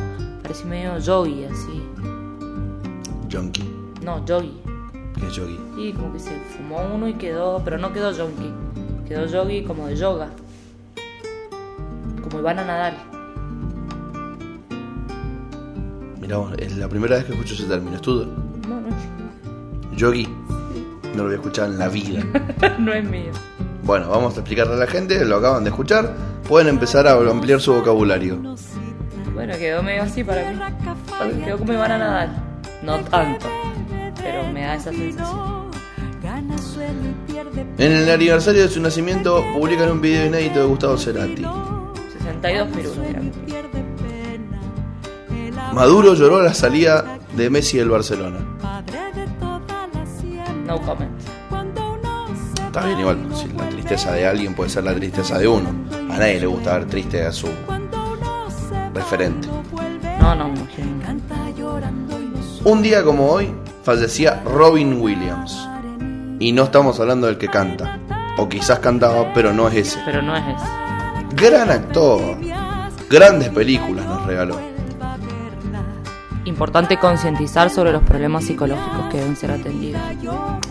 [0.41, 1.83] Parece medio yogi, así.
[3.29, 3.69] Jonky.
[4.03, 4.57] No, yogi.
[5.19, 5.60] Que es yogi.
[5.77, 7.62] Y como que se fumó uno y quedó.
[7.65, 8.53] Pero no quedó yogi.
[9.05, 10.29] Quedó yogi como de yoga.
[12.29, 12.97] Como Ivana Nadal.
[16.19, 17.95] Mirá vos, es la primera vez que escucho ese término.
[17.95, 18.25] Estudio.
[18.67, 20.27] No, no, Yogi.
[21.15, 22.21] No lo voy a escuchar en la vida.
[22.79, 23.31] no es mío.
[23.83, 26.13] Bueno, vamos a explicarle a la gente, lo acaban de escuchar.
[26.47, 28.37] Pueden empezar a ampliar su vocabulario.
[29.33, 30.59] Bueno, quedó medio así para mí.
[31.45, 32.43] Quedó como Ivana Nadal.
[32.83, 33.47] No tanto.
[34.21, 35.67] Pero me da esa sensación.
[37.77, 41.45] En el aniversario de su nacimiento publican un video inédito de Gustavo Cerati.
[42.41, 43.21] 62 pirulos era.
[45.73, 48.39] Maduro lloró la salida de Messi del Barcelona.
[50.65, 51.12] No comment.
[52.65, 55.69] Está bien, igual, si la tristeza de alguien puede ser la tristeza de uno.
[56.12, 57.47] A nadie le gusta ver triste a su
[58.93, 59.47] referente.
[60.19, 60.86] No, no, mujer.
[62.63, 63.52] Un día como hoy
[63.84, 65.67] fallecía Robin Williams.
[66.39, 68.00] Y no estamos hablando del que canta.
[68.38, 70.00] O quizás cantaba, pero no es ese.
[70.06, 70.87] Pero no es eso.
[71.38, 72.36] Gran actor.
[73.12, 74.60] Grandes películas nos regaló.
[76.45, 80.02] Importante concientizar sobre los problemas psicológicos que deben ser atendidos.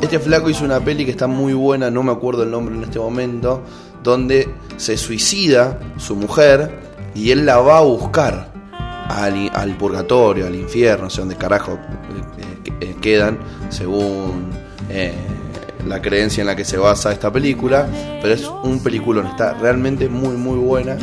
[0.00, 2.82] Este flaco hizo una peli que está muy buena, no me acuerdo el nombre en
[2.82, 3.62] este momento,
[4.02, 6.80] donde se suicida su mujer
[7.14, 8.52] y él la va a buscar
[9.08, 14.50] al, al purgatorio, al infierno, no sé dónde carajo eh, eh, quedan, según
[14.90, 15.14] eh,
[15.88, 17.86] la creencia en la que se basa esta película,
[18.20, 20.96] pero es un peliculón, está realmente muy muy buena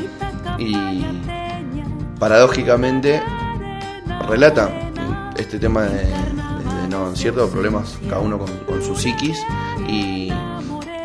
[0.60, 1.04] y
[2.20, 3.22] paradójicamente
[4.28, 4.70] relata
[5.38, 9.38] este tema de, de- no ciertos problemas cada uno con, con su psiquis
[9.88, 10.32] y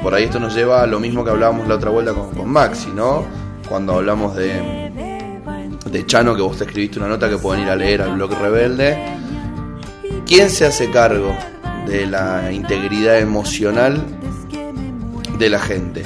[0.03, 2.49] por ahí esto nos lleva a lo mismo que hablábamos la otra vuelta con, con
[2.49, 3.25] Maxi, ¿no?
[3.69, 4.91] Cuando hablamos de,
[5.91, 8.31] de Chano, que vos te escribiste una nota que pueden ir a leer al blog
[8.39, 8.97] Rebelde.
[10.27, 11.35] ¿Quién se hace cargo
[11.89, 14.05] de la integridad emocional
[15.39, 16.03] de la gente?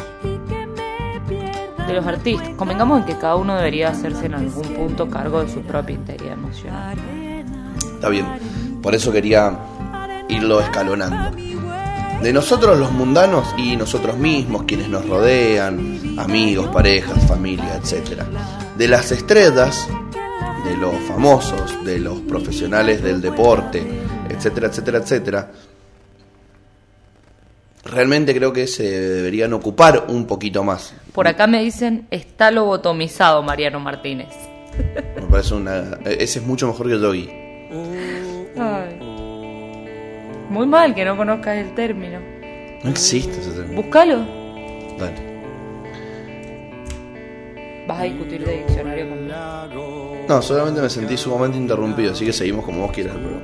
[1.87, 2.51] De los artistas.
[2.57, 6.35] Convengamos en que cada uno debería hacerse en algún punto cargo de su propia integridad
[6.35, 6.97] emocional.
[7.95, 8.27] Está bien,
[8.81, 9.59] por eso quería
[10.29, 11.37] irlo escalonando.
[12.23, 18.23] De nosotros los mundanos y nosotros mismos, quienes nos rodean, amigos, parejas, familia, etc.
[18.79, 19.89] De las estrellas,
[20.65, 23.85] de los famosos, de los profesionales del deporte,
[24.29, 25.53] etcétera, etcétera, etcétera.
[27.85, 30.95] Realmente creo que se deberían ocupar un poquito más.
[31.13, 34.29] Por acá me dicen, está lobotomizado Mariano Martínez.
[35.17, 35.99] Me parece una.
[36.05, 37.29] Ese es mucho mejor que Yogi.
[38.57, 38.99] Ay.
[40.49, 42.21] Muy mal que no conozcas el término.
[42.85, 43.83] No existe ese término.
[43.83, 44.19] Búscalo.
[44.99, 45.33] Dale.
[47.87, 50.17] Vas a discutir de diccionario conmigo.
[50.29, 53.17] No, solamente me sentí sumamente interrumpido, así que seguimos como vos quieras.
[53.17, 53.43] Pero...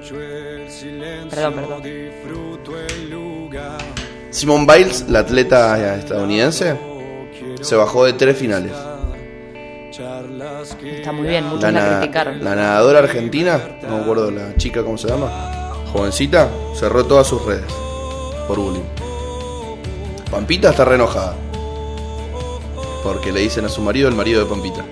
[1.28, 2.47] Perdón, perdón.
[4.30, 6.76] Simone Biles, la atleta estadounidense,
[7.60, 8.72] se bajó de tres finales.
[9.90, 12.44] Está muy bien, muchos La, la, criticaron.
[12.44, 15.28] la nadadora argentina, no me acuerdo la chica cómo se llama,
[15.92, 17.64] jovencita, cerró todas sus redes
[18.46, 18.84] por bullying.
[20.30, 21.34] Pampita está re enojada.
[23.02, 24.84] Porque le dicen a su marido el marido de Pampita.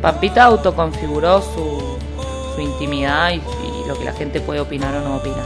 [0.00, 1.96] Pampita autoconfiguró su,
[2.54, 5.44] su intimidad y, y lo que la gente puede opinar o no opinar.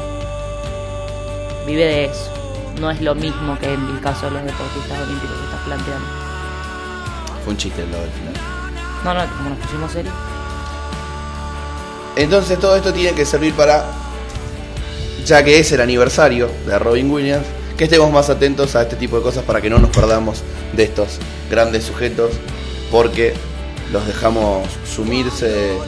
[1.67, 2.31] Vive de eso.
[2.81, 6.07] No es lo mismo que en el caso de los deportistas olímpicos que estás planteando.
[7.43, 8.35] Fue un chiste el lado del final.
[9.05, 10.15] No, no, como nos pusimos serios.
[12.17, 13.85] Entonces todo esto tiene que servir para,
[15.25, 19.17] ya que es el aniversario de Robin Williams, que estemos más atentos a este tipo
[19.17, 22.33] de cosas para que no nos perdamos de estos grandes sujetos,
[22.91, 23.35] porque
[23.93, 25.79] los dejamos sumirse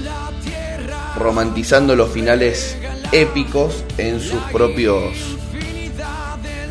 [1.17, 2.77] romantizando los finales
[3.13, 5.40] épicos en sus propios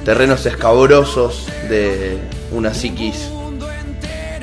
[0.10, 2.18] terrenos escabrosos de
[2.52, 3.30] una psiquis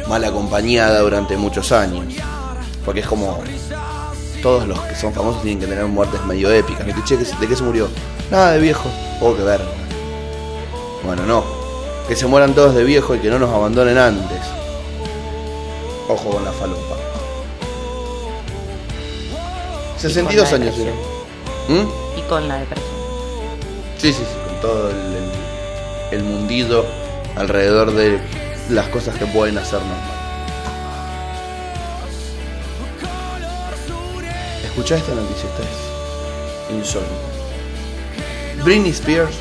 [0.06, 2.04] mal acompañada durante muchos años.
[2.84, 3.42] Porque es como
[4.44, 6.86] todos los que son famosos tienen que tener muertes medio épicas.
[7.04, 7.88] Che, ¿de qué se murió?
[8.30, 8.88] Nada, de viejo.
[9.20, 9.66] Oh, qué verga.
[11.04, 11.42] Bueno, no.
[12.06, 14.38] Que se mueran todos de viejo y que no nos abandonen antes.
[16.08, 16.94] Ojo con la falopa.
[19.98, 20.92] 62 la años era.
[21.66, 22.20] ¿Mm?
[22.20, 22.94] Y con la depresión.
[23.98, 25.35] Sí, sí, sí, con todo el, el,
[26.10, 26.84] el mundillo
[27.36, 28.18] alrededor de
[28.70, 30.16] las cosas que pueden hacernos mal.
[34.64, 37.12] Escuchá esta noticia, esta es insólita.
[38.64, 39.36] Britney Spears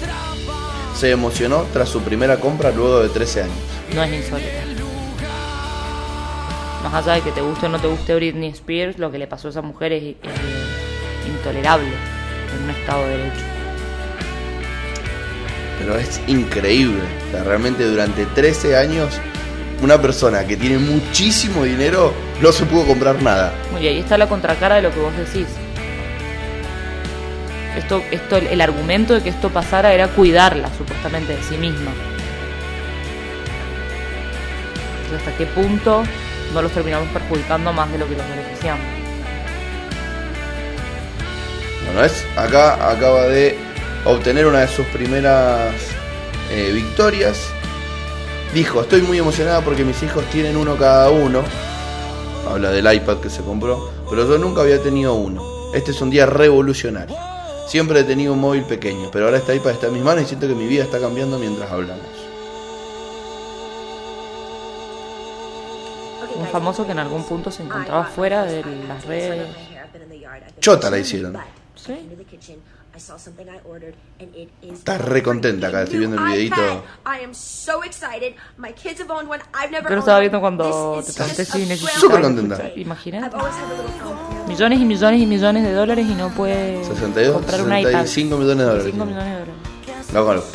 [0.95, 3.57] se emocionó tras su primera compra luego de 13 años.
[3.93, 4.49] No es insólita.
[6.83, 9.27] Más allá de que te guste o no te guste Britney Spears, lo que le
[9.27, 10.15] pasó a esa mujer es
[11.27, 11.89] intolerable
[12.55, 13.54] en un Estado de Derecho.
[15.79, 17.01] Pero es increíble.
[17.27, 19.09] O sea, realmente durante 13 años,
[19.81, 23.53] una persona que tiene muchísimo dinero no se pudo comprar nada.
[23.79, 25.47] Y ahí está la contracara de lo que vos decís.
[27.77, 31.91] Esto, esto, el argumento de que esto pasara era cuidarla, supuestamente, de sí misma.
[35.03, 36.03] Entonces, ¿hasta qué punto
[36.53, 38.85] no los terminamos perjudicando más de lo que los beneficiamos?
[41.85, 43.57] Bueno, es acá acaba de
[44.05, 45.73] obtener una de sus primeras
[46.49, 47.49] eh, victorias.
[48.53, 51.43] Dijo, estoy muy emocionada porque mis hijos tienen uno cada uno.
[52.47, 55.43] Habla del iPad que se compró, pero yo nunca había tenido uno.
[55.73, 57.17] Este es un día revolucionario.
[57.67, 60.27] Siempre he tenido un móvil pequeño, pero ahora este iPad está en mis manos y
[60.27, 62.05] siento que mi vida está cambiando mientras hablamos.
[66.35, 69.47] Un famoso que en algún punto se encontraba fuera de las redes.
[70.59, 71.35] Chota la hicieron.
[71.75, 71.97] Sí.
[74.73, 76.55] Está re contenta acá, estoy viendo el videito.
[79.83, 81.11] Yo lo estaba viendo cuando te
[81.45, 82.55] si Súper contenta.
[84.47, 87.91] Millones y millones y millones de dólares y no puede 62, comprar un iPad.
[88.05, 88.85] 65 millones de dólares.
[88.91, 89.55] 5 millones de dólares.
[90.13, 90.47] Loco, loco.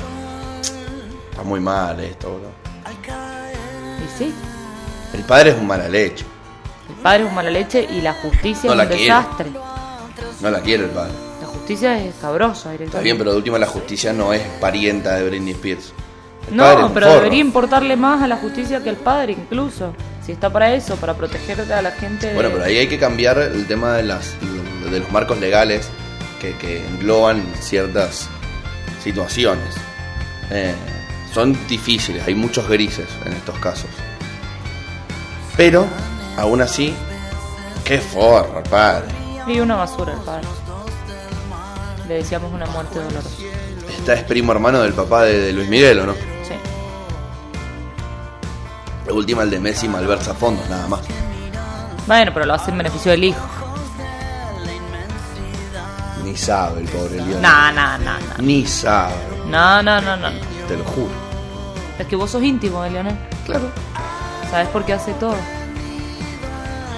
[1.31, 2.51] Está muy mal esto, bro.
[4.05, 4.35] Y sí,
[5.15, 6.25] El padre es un mala leche.
[6.89, 9.05] el padre es un mala leche y la justicia No es la un quiere.
[9.05, 9.51] desastre.
[10.41, 11.13] No la quiere el padre.
[11.71, 12.85] La justicia es cabrosa directamente.
[12.85, 15.93] Está bien, pero de última la justicia no es parienta de Britney Spears.
[16.51, 19.95] El No, pero debería importarle más a la justicia que al padre incluso.
[20.27, 22.35] Si está para eso, para proteger a la gente de...
[22.35, 24.35] Bueno, pero ahí hay que cambiar el tema de, las,
[24.91, 25.89] de los marcos legales
[26.41, 28.29] que, que engloban ciertas
[29.01, 29.77] situaciones.
[30.51, 30.75] Eh,
[31.33, 33.91] son difíciles, hay muchos grises en estos casos.
[35.57, 35.87] Pero,
[36.37, 36.93] aún así,
[37.85, 39.07] qué forro, padre.
[39.47, 40.49] Y una basura el padre.
[42.11, 43.29] Le decíamos una muerte dolorosa.
[43.97, 46.15] Esta es primo hermano del papá de, de Luis Miguel, ¿o no?
[46.15, 46.55] Sí.
[49.07, 51.03] La última, el de Messi malversa fondos, nada más.
[52.09, 53.39] Bueno, pero lo hace en beneficio del hijo.
[56.25, 57.41] Ni sabe el pobre León.
[57.43, 58.43] No, no, no, no.
[58.43, 59.15] Ni sabe,
[59.47, 60.31] No, no, no, no.
[60.67, 61.13] te lo juro.
[61.97, 63.17] Es que vos sos íntimo de Leonel.
[63.47, 63.71] Claro.
[64.51, 65.37] Sabes por qué hace todo.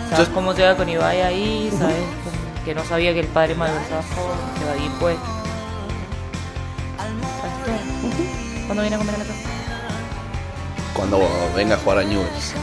[0.09, 1.97] Sabes Yo- cómo llega con Ibai ahí, sabes
[2.65, 5.29] que no sabía que el padre malversaba fondos, que evadía impuestos.
[8.67, 9.53] ¿Cuándo viene a comer a la casa?
[10.95, 12.55] cuando venga a jugar a Newell's.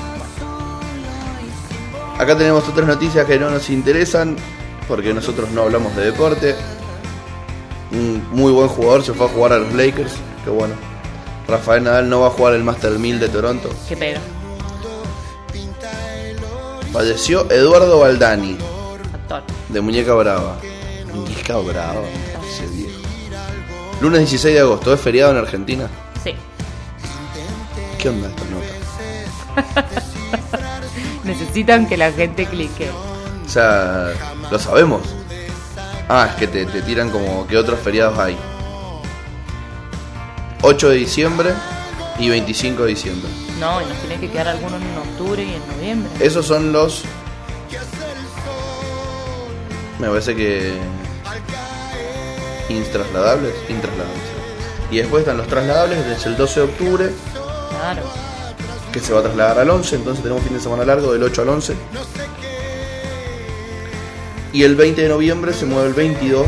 [2.18, 4.36] Acá tenemos otras noticias que no nos interesan
[4.88, 6.56] porque nosotros no hablamos de deporte.
[7.92, 10.76] Un muy buen jugador se fue a jugar a los Lakers, que bueno.
[11.48, 13.70] Rafael Nadal no va a jugar el Master 1000 de Toronto.
[13.88, 14.20] Qué pega.
[16.92, 18.58] Falleció Eduardo Baldani.
[19.70, 20.58] De Muñeca Brava.
[21.14, 22.02] Muñeca Brava,
[22.48, 23.00] ese viejo.
[24.02, 25.88] Lunes 16 de agosto, ¿es feriado en Argentina?
[26.24, 26.34] Sí.
[27.98, 29.90] ¿Qué onda esta nota?
[31.24, 32.90] Necesitan que la gente clique.
[33.46, 34.12] O sea,
[34.50, 35.02] lo sabemos.
[36.08, 38.38] Ah, es que te, te tiran como que otros feriados hay.
[40.62, 41.54] 8 de diciembre
[42.18, 43.30] y 25 de diciembre.
[43.60, 46.12] No, y nos tiene que quedar algunos en octubre y en noviembre.
[46.20, 47.04] Esos son los...
[50.00, 50.74] Me parece que...
[52.70, 53.54] Intrasladables.
[53.70, 54.24] Intrasladables.
[54.92, 57.10] Y después están los trasladables, es el 12 de octubre,
[57.70, 58.02] Claro.
[58.92, 61.42] que se va a trasladar al 11, entonces tenemos fin de semana largo del 8
[61.44, 61.76] al 11.
[64.52, 66.48] Y el 20 de noviembre se mueve el 22,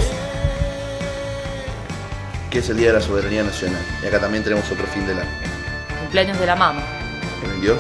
[2.50, 3.82] que es el Día de la Soberanía Nacional.
[4.04, 5.30] Y acá también tenemos otro fin de año.
[6.00, 6.82] Cumpleaños de la mama.
[7.44, 7.78] ¿El 22?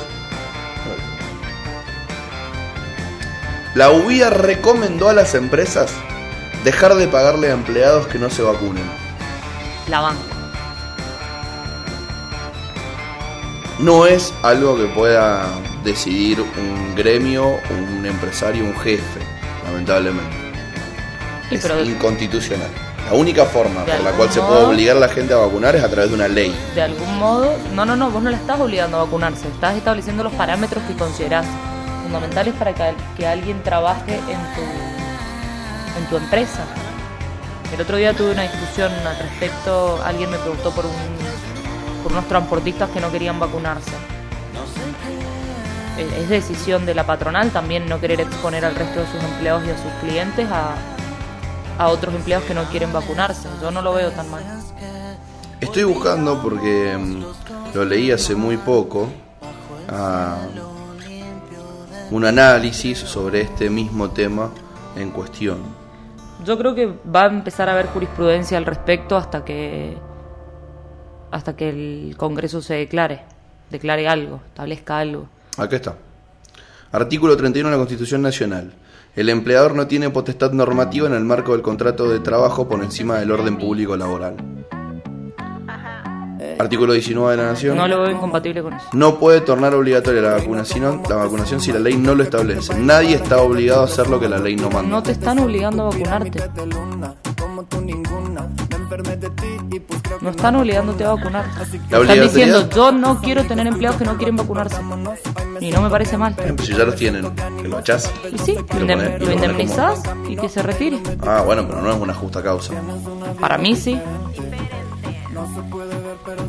[3.73, 5.91] La UBIA recomendó a las empresas
[6.63, 8.83] dejar de pagarle a empleados que no se vacunen.
[9.87, 10.31] La banco.
[13.81, 15.43] no es algo que pueda
[15.83, 19.19] decidir un gremio, un empresario, un jefe,
[19.65, 20.35] lamentablemente.
[21.49, 22.69] Y es pero- inconstitucional.
[23.09, 25.83] La única forma por la cual se puede obligar a la gente a vacunar es
[25.83, 26.55] a través de una ley.
[26.75, 30.23] De algún modo, no, no, no, vos no la estás obligando a vacunarse, estás estableciendo
[30.23, 31.45] los parámetros que considerás
[32.15, 32.73] fundamentales para
[33.15, 34.61] que, alguien trabaje en tu,
[35.99, 36.65] en tu empresa.
[37.73, 40.91] El otro día tuve una discusión al respecto, alguien me preguntó por, un,
[42.03, 43.91] por unos transportistas que no querían vacunarse.
[45.97, 49.63] Es- Es decisión de la patronal también no querer exponer al resto de sus empleados
[49.65, 50.73] y a sus clientes a,
[51.81, 53.47] a otros empleados que no quieren vacunarse.
[53.61, 54.43] Yo no lo veo tan mal.
[55.61, 57.23] Estoy buscando porque mm,
[57.75, 59.07] lo leí hace muy poco
[59.89, 60.37] ah,
[62.11, 64.51] un análisis sobre este mismo tema
[64.95, 65.59] en cuestión.
[66.45, 69.97] Yo creo que va a empezar a haber jurisprudencia al respecto hasta que
[71.31, 73.21] hasta que el Congreso se declare,
[73.69, 75.29] declare algo, establezca algo.
[75.57, 75.95] Acá está.
[76.91, 78.73] Artículo 31 de la Constitución Nacional.
[79.15, 83.19] El empleador no tiene potestad normativa en el marco del contrato de trabajo por encima
[83.19, 84.35] del orden público laboral.
[86.59, 87.77] Artículo 19 de la Nación.
[87.77, 88.85] No lo veo incompatible con eso.
[88.93, 92.73] No puede tornar obligatoria la vacunación, la vacunación si la ley no lo establece.
[92.75, 94.89] Nadie está obligado a hacer lo que la ley no manda.
[94.89, 96.41] No te están obligando a vacunarte.
[100.21, 101.45] No están obligándote a vacunar.
[101.89, 104.77] Están diciendo, yo no quiero tener empleados que no quieren vacunarse.
[105.59, 106.35] Y no me parece mal.
[106.35, 107.31] Pues si ya los tienen,
[107.61, 108.11] que lo echás.
[108.31, 110.99] Y sí, lo, Lo indem- pones- lo lo pones indemnizás y que se retire.
[111.25, 112.73] Ah, bueno, pero no es una justa causa.
[113.39, 113.99] Para mí sí.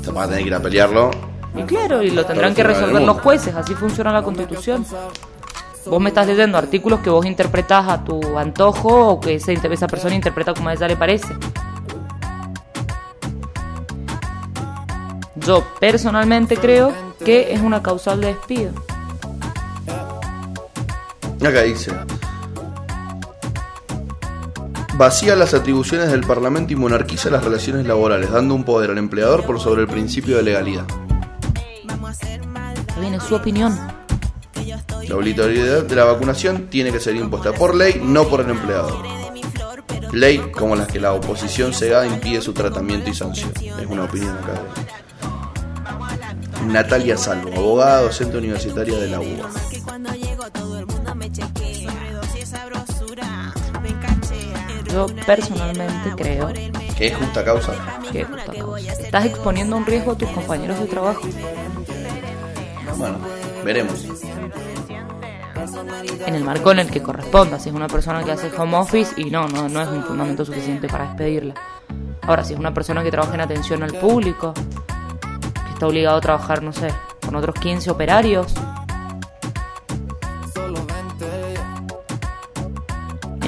[0.02, 1.10] Te vas a tener que ir a pelearlo.
[1.56, 4.84] Y claro, y lo tendrán que resolver los jueces, así funciona la constitución.
[5.86, 9.86] Vos me estás leyendo artículos que vos interpretás a tu antojo o que ese- esa
[9.88, 11.34] persona interpreta como a ella le parece.
[15.36, 16.92] Yo personalmente creo
[17.24, 18.70] que es una causal de despido.
[21.44, 21.90] Acá dice.
[24.94, 29.44] Vacía las atribuciones del Parlamento y monarquiza las relaciones laborales, dando un poder al empleador
[29.44, 30.84] por sobre el principio de legalidad.
[33.14, 33.78] Es su opinión.
[35.08, 39.02] La obligatoriedad de la vacunación tiene que ser impuesta por ley, no por el empleador.
[40.12, 43.50] Ley como las que la oposición cegada impide su tratamiento y sanción.
[43.80, 44.52] Es una opinión acá.
[44.52, 44.92] de-
[46.72, 49.50] Natalia Salvo, abogada docente universitaria de la UBA.
[54.92, 56.52] Yo personalmente creo
[56.96, 57.72] ¿Qué es justa causa?
[58.12, 58.92] que es justa causa.
[58.92, 61.22] Estás exponiendo un riesgo a tus compañeros de trabajo.
[62.98, 63.18] Bueno,
[63.64, 64.06] veremos.
[66.26, 67.58] en el marco en el que corresponda.
[67.58, 70.44] Si es una persona que hace home office y no, no, no es un fundamento
[70.44, 71.54] suficiente para despedirla.
[72.22, 76.20] Ahora, si es una persona que trabaja en atención al público, que está obligado a
[76.20, 76.88] trabajar, no sé,
[77.24, 78.54] con otros 15 operarios.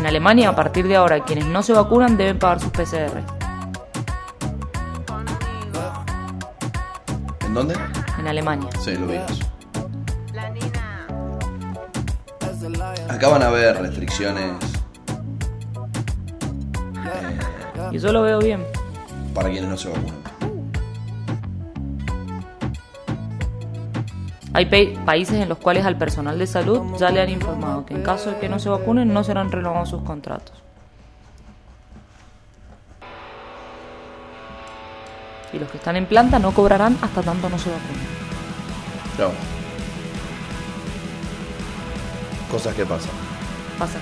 [0.04, 3.22] En Alemania, a partir de ahora, quienes no se vacunan deben pagar sus PCR.
[7.46, 7.74] ¿En dónde?
[8.18, 8.68] En Alemania.
[8.80, 9.44] Sí, lo vi eso.
[13.08, 14.52] Acá van a haber restricciones
[17.90, 18.62] Y yo lo veo bien.
[19.34, 20.23] para quienes no se vacunan.
[24.54, 27.92] Hay pa- países en los cuales al personal de salud ya le han informado que
[27.94, 30.62] en caso de que no se vacunen no serán renovados sus contratos.
[35.52, 38.06] Y los que están en planta no cobrarán hasta tanto no se vacunen.
[39.16, 39.32] Claro.
[42.50, 43.10] Cosas que pasan.
[43.78, 43.98] Pasa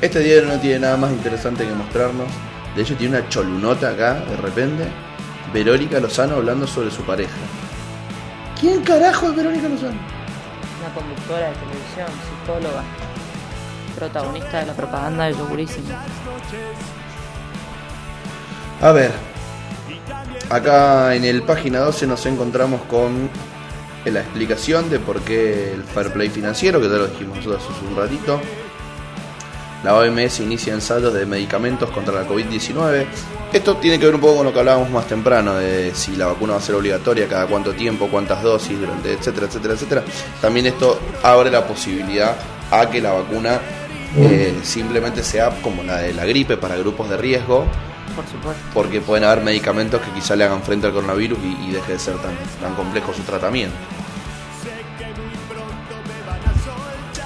[0.00, 2.26] que Este diario no tiene nada más interesante que mostrarnos.
[2.74, 4.86] De hecho, tiene una cholunota acá, de repente.
[5.52, 7.32] Verónica Lozano hablando sobre su pareja.
[8.60, 10.16] ¿Quién carajo es Verónica Lozano?
[10.80, 12.84] una conductora de televisión, psicóloga,
[13.96, 15.88] protagonista de la propaganda de yogurísimo.
[18.82, 19.10] A ver,
[20.50, 23.30] acá en el página 12 nos encontramos con
[24.04, 27.86] la explicación de por qué el fair play financiero, que ya lo dijimos nosotros hace
[27.86, 28.40] un ratito.
[29.82, 33.06] La OMS inicia ensayos de medicamentos contra la COVID-19.
[33.56, 36.26] Esto tiene que ver un poco con lo que hablábamos más temprano, de si la
[36.26, 40.04] vacuna va a ser obligatoria, cada cuánto tiempo, cuántas dosis, durante, etcétera, etcétera, etcétera.
[40.42, 42.36] También esto abre la posibilidad
[42.70, 43.58] a que la vacuna
[44.18, 47.64] eh, simplemente sea como la de la gripe para grupos de riesgo,
[48.14, 48.62] Por supuesto.
[48.74, 51.98] porque pueden haber medicamentos que quizá le hagan frente al coronavirus y, y deje de
[51.98, 53.74] ser tan, tan complejo su tratamiento.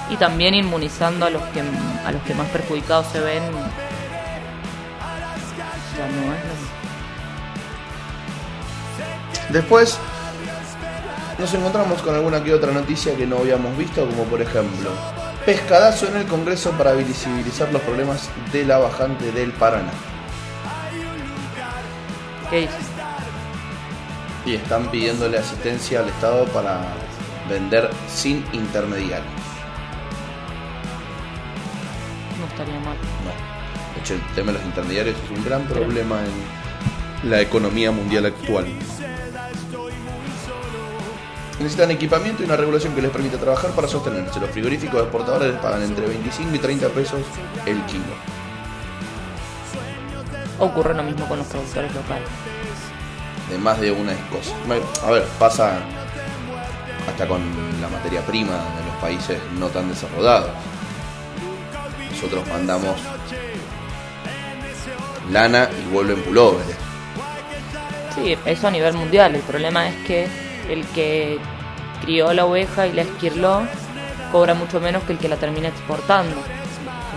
[0.09, 1.59] Y también inmunizando a los que
[2.05, 3.43] a los que más perjudicados se ven.
[5.97, 6.81] Ya no es lo mismo.
[9.49, 9.99] Después,
[11.37, 14.91] nos encontramos con alguna que otra noticia que no habíamos visto, como por ejemplo,
[15.45, 19.91] pescadazo en el Congreso para visibilizar los problemas de la bajante del Paraná.
[22.49, 22.75] ¿Qué dices?
[24.45, 26.79] Y están pidiéndole asistencia al Estado para
[27.49, 29.33] vender sin intermediarios.
[32.39, 32.97] No estaría mal.
[33.25, 33.50] No.
[34.01, 38.65] Hecho, el tema de los intermediarios es un gran problema en la economía mundial actual.
[41.59, 44.39] Necesitan equipamiento y una regulación que les permita trabajar para sostenerse.
[44.39, 47.21] Los frigoríficos exportadores les pagan entre 25 y 30 pesos
[47.67, 48.03] el kilo.
[50.57, 52.27] Ocurre lo mismo con los productores locales.
[53.51, 54.55] De más de una cosa.
[55.05, 55.77] A ver, pasa
[57.07, 57.41] hasta con
[57.79, 60.49] la materia prima de los países no tan desarrollados.
[62.09, 62.95] Nosotros mandamos
[65.29, 66.75] lana y vuelven pulóveres.
[68.15, 69.35] Sí, eso a nivel mundial.
[69.35, 70.27] El problema es que
[70.69, 71.39] el que
[72.01, 73.63] crió la oveja y la esquirló
[74.31, 76.35] cobra mucho menos que el que la termina exportando.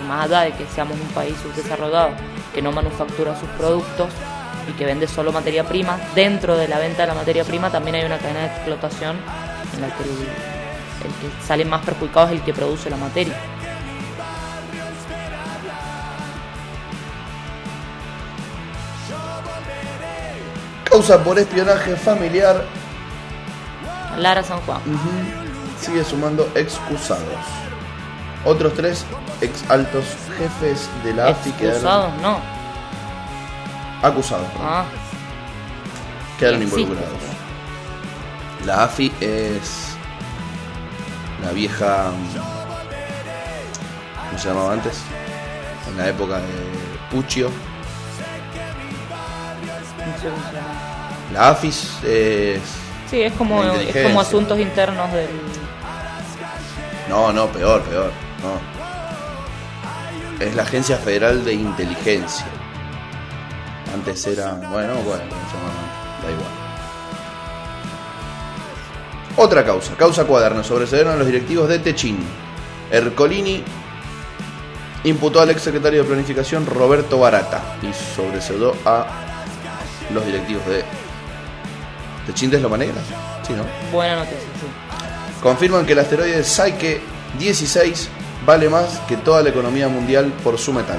[0.08, 2.10] Más allá de que seamos un país subdesarrollado
[2.52, 4.08] que no manufactura sus productos
[4.68, 7.96] y que vende solo materia prima, dentro de la venta de la materia prima también
[7.96, 9.16] hay una cadena de explotación
[9.74, 13.34] en la que el que sale más perjudicado es el que produce la materia.
[20.94, 22.64] Causa por espionaje familiar
[24.16, 24.80] Lara San Juan.
[25.80, 27.24] Sigue sumando excusados.
[28.44, 29.04] Otros tres
[29.40, 30.04] ex altos
[30.38, 32.38] jefes de la AFI quedaron Excusados, no.
[34.06, 34.46] acusados.
[34.60, 34.84] Ah,
[36.38, 36.80] quedaron existe.
[36.82, 37.18] involucrados.
[38.64, 39.96] La AFI es
[41.44, 42.12] la vieja.
[44.28, 45.00] ¿Cómo se llamaba antes?
[45.88, 46.44] En la época de
[47.10, 47.50] Puccio.
[50.06, 50.83] no sé cómo se llama.
[51.34, 52.60] La AFI es.
[53.10, 55.28] Sí, es como, es como asuntos internos del...
[57.08, 58.12] No, no, peor, peor.
[58.40, 58.54] No.
[60.44, 62.46] Es la Agencia Federal de Inteligencia.
[63.92, 64.52] Antes era.
[64.52, 65.24] Bueno, bueno.
[66.22, 66.64] Da igual.
[69.36, 72.18] Otra causa, causa cuaderno, sobreseyeron a los directivos de Techin.
[72.92, 73.64] Ercolini
[75.02, 79.06] imputó al exsecretario de Planificación Roberto Barata y sobreseedó a
[80.12, 80.84] los directivos de
[82.26, 83.00] Techin de Loma Negra.
[83.46, 83.64] Sí, ¿no?
[83.92, 85.40] Buena noticia, sí.
[85.42, 87.00] Confirman que el asteroide Psyche
[87.38, 88.08] 16
[88.46, 90.98] vale más que toda la economía mundial por su metal.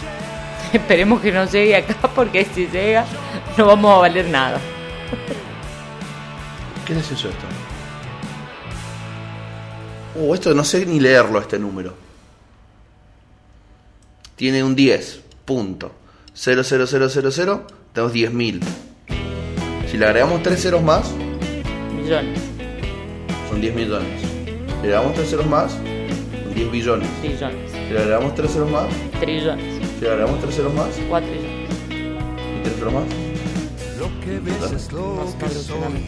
[0.72, 3.04] Esperemos que no llegue acá porque si llega
[3.56, 4.60] no vamos a valer nada.
[6.86, 7.46] ¿Qué es eso esto?
[10.16, 11.94] Uh, esto no sé ni leerlo este número.
[14.36, 15.20] Tiene un 10.
[15.44, 15.92] Punto.
[16.34, 16.86] 00000.
[17.92, 18.60] Tenemos 10.000.
[19.90, 21.10] Si le agregamos 3 ceros más,
[21.96, 22.38] Millones,
[23.48, 24.08] son 10 millones.
[24.22, 27.08] Si le agregamos 3 ceros más, son 10 billones.
[27.22, 28.86] billones, Si le agregamos 3 ceros más,
[29.20, 29.64] trillones,
[29.98, 31.76] si le agregamos 3 ceros más, cuatro trillones.
[31.90, 33.04] y 3 ceros más.
[34.42, 34.88] Millones.
[34.92, 35.98] No está alucinando.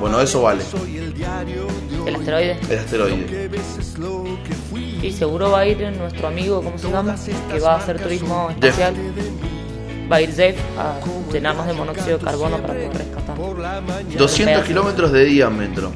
[0.00, 0.62] Bueno, eso vale.
[2.06, 2.58] El asteroide.
[2.70, 3.50] El asteroide.
[5.02, 7.16] Y seguro va a ir nuestro amigo, ¿cómo se llama?
[7.50, 8.94] Que va a hacer turismo espacial.
[10.10, 10.98] A ir Jeff a
[11.32, 13.36] llenarnos de monóxido de carbono para poder rescatar.
[14.16, 15.92] 200 kilómetros de diámetro.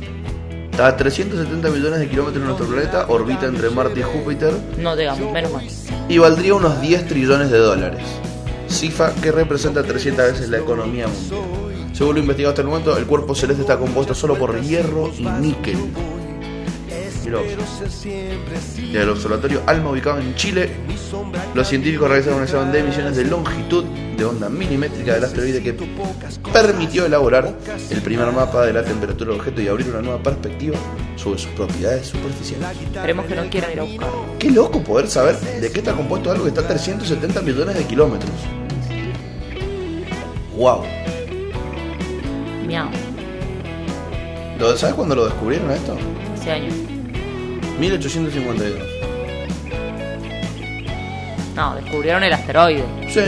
[0.81, 5.33] A 370 millones de kilómetros de nuestro planeta, orbita entre Marte y Júpiter No llegamos,
[5.33, 5.67] menos mal.
[6.09, 8.03] y valdría unos 10 trillones de dólares.
[8.69, 11.89] Cifra que representa 300 veces la economía mundial.
[11.93, 15.25] Según lo investigado hasta el momento, el cuerpo celeste está compuesto solo por hierro y
[15.25, 15.79] níquel.
[17.29, 18.07] Mirá vos.
[18.79, 20.71] Y el observatorio ALMA ubicado en Chile,
[21.55, 23.85] los científicos realizaron un examen de emisiones de longitud
[24.17, 25.75] de onda milimétrica del asteroide que
[26.53, 27.55] permitió elaborar
[27.91, 30.77] el primer mapa de la temperatura del objeto y abrir una nueva perspectiva
[31.17, 32.67] sobre sus propiedades superficiales.
[32.95, 34.25] Esperemos que no quieran ir a buscarlo.
[34.39, 37.85] Qué loco poder saber de qué está compuesto algo que está a 370 millones de
[37.85, 38.31] kilómetros.
[40.57, 40.83] Wow.
[42.67, 42.89] Miau.
[44.59, 45.97] ¿Lo- ¿Sabes cuándo lo descubrieron esto?
[46.35, 46.75] Hace años.
[47.79, 48.83] 1852.
[51.55, 52.85] No, descubrieron el asteroide.
[53.09, 53.21] Sí.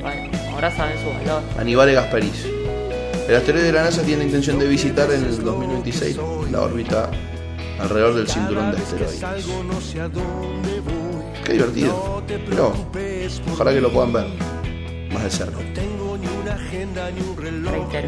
[0.00, 1.42] Bueno, ahora saben su valor.
[1.58, 2.46] Aníbal Gasparis.
[3.28, 6.18] El asteroide de la NASA tiene la intención de visitar en el 2026
[6.50, 7.10] la órbita
[7.80, 9.22] alrededor del cinturón de asteroides.
[11.44, 12.22] Qué divertido.
[12.26, 12.72] Pero
[13.52, 14.26] ojalá que lo puedan ver
[15.12, 15.58] más de cerca.
[15.58, 16.18] Reitero,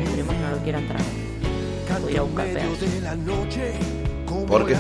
[0.01, 1.05] esperemos que no lo quieran traer.
[2.03, 2.79] Voy a buscar pedazos.
[4.47, 4.75] ¿Por qué?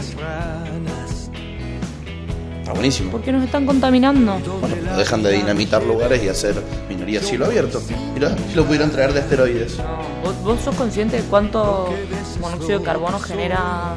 [2.65, 3.11] Está buenísimo.
[3.11, 4.39] Porque nos están contaminando.
[4.59, 6.55] Bueno, dejan de dinamitar lugares y hacer
[6.89, 7.83] minería a cielo abierto.
[8.15, 9.21] Mirá, si lo pudieran traer de.
[9.37, 9.85] No,
[10.25, 11.93] ¿Vos, vos sos consciente de cuánto
[12.41, 13.97] monóxido de carbono genera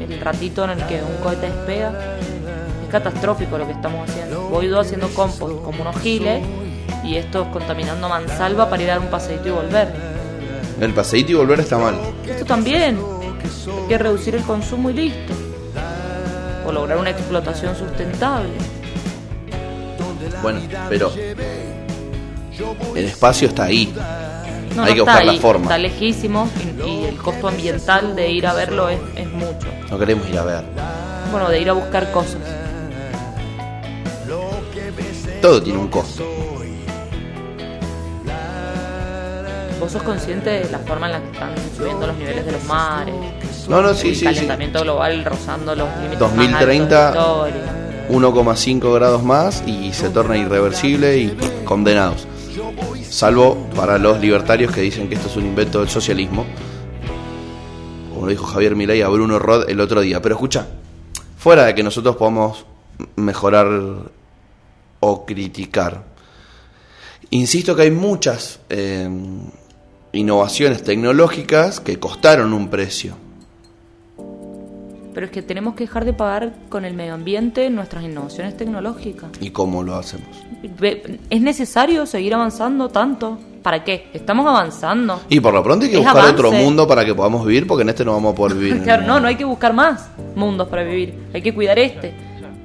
[0.00, 2.16] el ratito en el que un cohete despega?
[2.82, 4.48] Es catastrófico lo que estamos haciendo.
[4.48, 6.42] Voy dos haciendo compost como unos giles
[7.04, 9.94] y estos contaminando mansalva para ir a dar un paseíto y volver.
[10.80, 11.94] El paseíto y volver está mal.
[12.28, 12.98] Esto también.
[13.20, 15.34] Hay que reducir el consumo y listo.
[16.66, 18.50] O lograr una explotación sustentable.
[20.42, 21.12] Bueno, pero
[22.94, 23.92] el espacio está ahí.
[24.74, 25.64] No, Hay no que buscar la forma.
[25.64, 26.48] Está lejísimo
[26.84, 29.68] y, y el costo ambiental de ir a verlo es, es mucho.
[29.90, 30.64] No queremos ir a ver.
[31.30, 32.40] Bueno, de ir a buscar cosas.
[35.42, 36.24] Todo tiene un costo.
[39.80, 42.62] ¿Vos sos consciente de la forma en la que están subiendo los niveles de los
[42.64, 43.14] mares?
[43.68, 44.24] No, no, sí, el sí, sí.
[44.26, 46.96] calentamiento global rozando los límites 2030.
[46.96, 47.82] más altos de la historia.
[48.10, 52.26] 1,5 grados más y se torna irreversible y condenados.
[53.08, 56.44] Salvo para los libertarios que dicen que esto es un invento del socialismo.
[58.10, 60.20] Como lo dijo Javier Milei a Bruno Rod el otro día.
[60.20, 60.66] Pero escucha,
[61.38, 62.66] fuera de que nosotros podamos
[63.16, 63.68] mejorar
[65.00, 66.04] o criticar,
[67.30, 69.08] insisto que hay muchas eh,
[70.12, 73.21] innovaciones tecnológicas que costaron un precio.
[75.14, 79.30] Pero es que tenemos que dejar de pagar con el medio ambiente nuestras innovaciones tecnológicas.
[79.40, 80.28] ¿Y cómo lo hacemos?
[81.28, 83.38] ¿Es necesario seguir avanzando tanto?
[83.62, 84.08] ¿Para qué?
[84.12, 85.20] Estamos avanzando.
[85.28, 86.34] Y por lo pronto hay que Es buscar avance.
[86.46, 88.82] otro mundo para que podamos vivir, porque en este no vamos a poder vivir.
[88.84, 91.14] Claro, no, no hay que buscar más mundos para vivir.
[91.32, 92.12] Hay que cuidar este.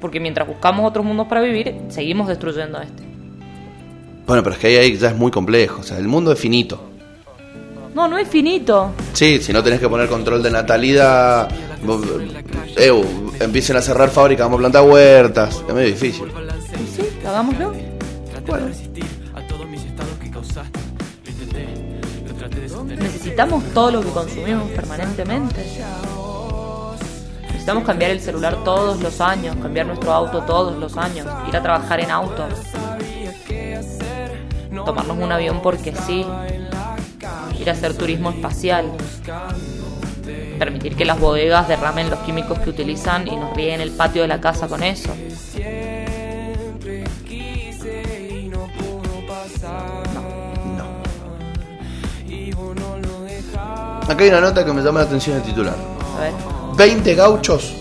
[0.00, 3.02] Porque mientras buscamos otros mundos para vivir, seguimos destruyendo este.
[4.26, 5.80] Bueno, pero es que ahí, ahí ya es muy complejo.
[5.80, 6.82] O sea, el mundo es finito.
[7.94, 8.92] No, no es finito.
[9.12, 11.48] Sí, si no tenés que poner control de natalidad.
[12.76, 13.04] Eu,
[13.40, 15.62] empiecen a cerrar fábricas, vamos a plantar huertas.
[15.66, 16.30] Es medio difícil.
[16.94, 17.74] Sí, hagámoslo.
[22.98, 25.64] Necesitamos todo lo que consumimos permanentemente.
[27.46, 31.62] Necesitamos cambiar el celular todos los años, cambiar nuestro auto todos los años, ir a
[31.62, 32.46] trabajar en auto,
[34.86, 36.24] tomarnos un avión porque sí,
[37.60, 38.90] ir a hacer turismo espacial,
[40.58, 44.28] permitir que las bodegas derramen los químicos que utilizan y nos rieguen el patio de
[44.28, 45.14] la casa con eso.
[54.08, 55.76] Acá hay una nota que me llama la atención el titular.
[56.16, 56.32] A ver.
[56.76, 57.74] 20 gauchos,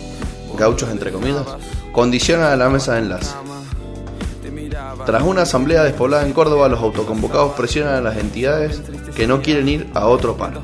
[0.58, 1.46] gauchos entre comillas,
[1.94, 3.34] condicionan a la mesa de enlace.
[5.06, 8.82] Tras una asamblea despoblada en Córdoba, los autoconvocados presionan a las entidades
[9.16, 10.64] que no quieren ir a otro paro.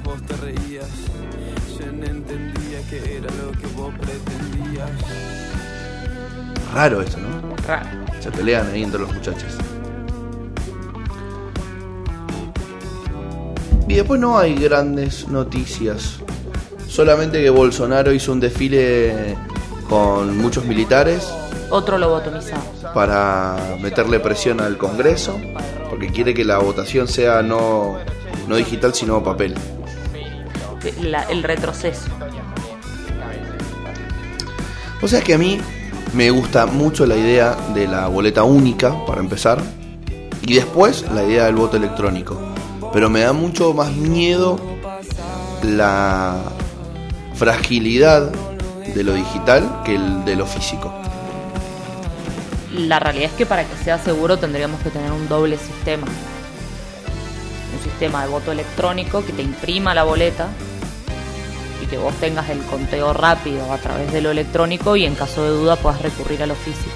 [6.74, 7.56] Raro esto, ¿no?
[7.68, 7.88] Raro.
[8.20, 9.54] Se pelean ahí entre los muchachos.
[13.88, 16.16] Y después no hay grandes noticias.
[16.88, 19.36] Solamente que Bolsonaro hizo un desfile
[19.90, 21.28] con muchos militares
[21.70, 22.62] Otro lobotomizado.
[22.94, 25.40] para meterle presión al Congreso,
[25.90, 27.98] porque quiere que la votación sea no,
[28.48, 29.54] no digital sino papel.
[31.02, 32.08] La- el retroceso.
[35.02, 35.60] O sea que a mí
[36.14, 39.62] me gusta mucho la idea de la boleta única, para empezar,
[40.42, 42.40] y después la idea del voto electrónico.
[42.92, 44.60] Pero me da mucho más miedo
[45.64, 46.36] la
[47.34, 48.32] fragilidad
[48.94, 50.94] de lo digital que el de lo físico.
[52.72, 56.06] La realidad es que para que sea seguro tendríamos que tener un doble sistema.
[57.76, 60.48] Un sistema de voto electrónico que te imprima la boleta
[61.94, 65.50] que vos tengas el conteo rápido a través de lo electrónico y en caso de
[65.50, 66.90] duda puedas recurrir a lo físico.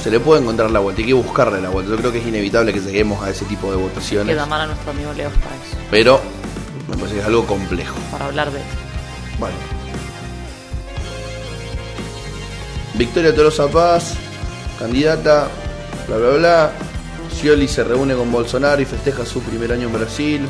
[0.00, 1.90] Se le puede encontrar la vuelta, hay que buscarle la vuelta.
[1.90, 4.66] Yo creo que es inevitable que lleguemos a ese tipo de votaciones, Queda mal a
[4.66, 6.20] nuestro amigo Leos para eso, pero
[6.88, 7.96] me parece que es algo complejo.
[8.12, 8.68] para hablar de eso.
[9.40, 9.56] Bueno.
[12.94, 14.14] Victoria Tolosa Paz,
[14.78, 15.48] candidata,
[16.06, 16.72] bla bla bla.
[17.32, 20.48] Scioli se reúne con Bolsonaro y festeja su primer año en Brasil.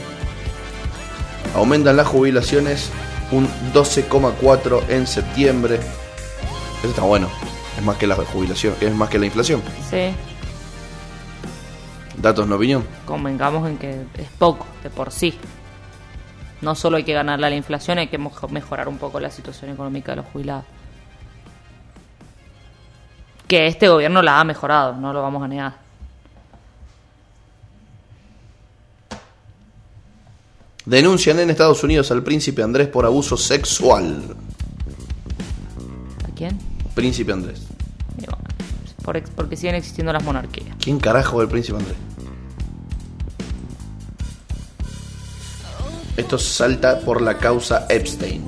[1.54, 2.90] Aumentan las jubilaciones
[3.30, 5.76] un 12,4 en septiembre.
[6.78, 7.28] Eso está bueno.
[7.76, 9.62] Es más que la jubilación, es más que la inflación.
[9.88, 10.14] Sí,
[12.16, 12.86] Datos, no opinión.
[13.04, 15.36] convengamos en que es poco de por sí.
[16.60, 19.72] No solo hay que ganarle a la inflación, hay que mejorar un poco la situación
[19.72, 20.64] económica de los jubilados.
[23.48, 25.81] Que este gobierno la ha mejorado, no lo vamos a negar.
[30.84, 34.34] Denuncian en Estados Unidos al príncipe Andrés por abuso sexual.
[36.34, 36.58] ¿Quién?
[36.94, 37.62] Príncipe Andrés.
[38.16, 38.36] Bueno,
[39.02, 40.76] por porque siguen existiendo las monarquías.
[40.80, 41.96] ¿Quién carajo es el príncipe Andrés?
[46.16, 48.44] Esto salta por la causa Epstein.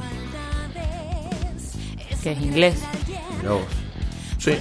[2.22, 2.76] Que es inglés.
[3.38, 3.62] Mirá vos.
[4.38, 4.52] Sí.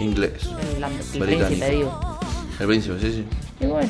[0.00, 0.48] Inglés.
[0.76, 2.18] El, el príncipe, digo.
[2.60, 3.24] El príncipe, sí, sí.
[3.60, 3.88] Y bueno,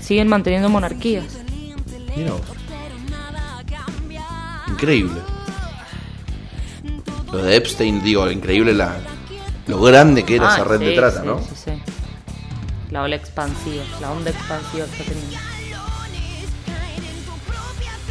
[0.00, 1.24] siguen manteniendo monarquías.
[2.16, 2.40] Mira vos.
[4.68, 5.20] Increíble.
[7.32, 8.96] Lo de Epstein, digo, increíble la,
[9.66, 11.38] lo grande que era Ah, esa red de trata, sí, ¿no?
[11.40, 11.70] Sí, sí.
[12.90, 15.36] La ola expansiva, la onda expansiva que está teniendo.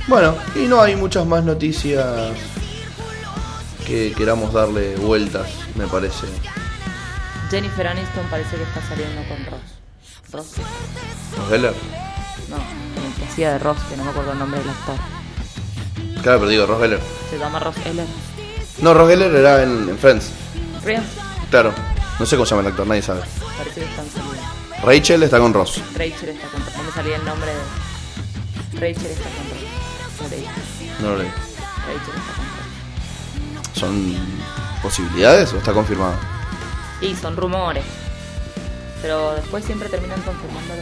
[0.07, 2.05] Bueno, y no hay muchas más noticias
[3.85, 6.25] que queramos darle vueltas, me parece.
[7.51, 9.61] Jennifer Aniston parece que está saliendo con Ross.
[10.31, 10.55] Ross.
[11.49, 12.08] ¿Ross
[12.49, 14.95] No, el que hacía de Ross, que no me acuerdo el nombre del actor.
[16.23, 16.99] Claro, pero digo, Ross Geller.
[17.29, 18.05] Se llama Ross Eller.
[18.79, 20.31] No, Ross Geller era en, en Friends.
[20.83, 21.03] Real.
[21.49, 21.73] Claro.
[22.19, 23.21] No sé cómo se llama el actor, nadie sabe.
[23.57, 24.39] Parece que están saliendo.
[24.83, 25.81] Rachel está con Ross.
[25.93, 26.75] Rachel está con Ross.
[26.77, 28.79] No me salía el nombre de.
[28.79, 30.21] Rachel está con Ross.
[30.21, 30.47] No leí.
[31.01, 31.29] No lo leí.
[31.29, 33.79] Rachel está con Ross.
[33.79, 34.15] ¿Son
[34.81, 36.15] posibilidades o está confirmado?
[37.01, 37.85] Y son rumores.
[39.01, 40.81] Pero después siempre terminan confirmándolo.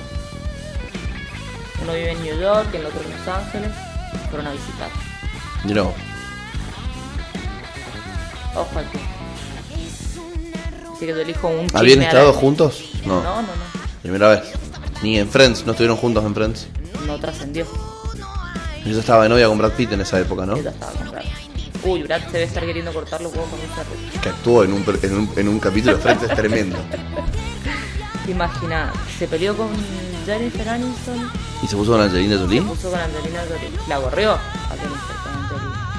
[1.88, 3.71] Uno vive en New York, el otro en Los Ángeles.
[4.29, 4.89] Fueron a visitar.
[5.63, 5.93] No.
[8.53, 8.99] Ojo aquí.
[10.93, 12.89] Así que yo elijo un chisme ¿Habían estado juntos?
[13.05, 13.23] No.
[13.23, 13.53] No, no, no.
[14.01, 14.41] Primera vez.
[15.01, 16.67] Ni en Friends, no estuvieron juntos en Friends.
[17.05, 17.65] No trascendió.
[18.85, 20.57] Ella estaba de novia con Brad Pitt en esa época, ¿no?
[20.57, 21.23] Ella estaba con Brad.
[21.85, 24.21] Uy, Brad se debe estar queriendo cortar los huevos con perro.
[24.21, 26.77] Que actuó en un, en un, en un capítulo de Friends es tremendo.
[28.27, 29.69] Imagina, se peleó con
[30.28, 31.32] Jennifer Aniston,
[31.63, 32.61] ¿Y se puso con Angelina Jolie?
[32.61, 33.71] puso con Angelina Jolie.
[33.88, 35.89] La gorrió a Jennifer con Angelina.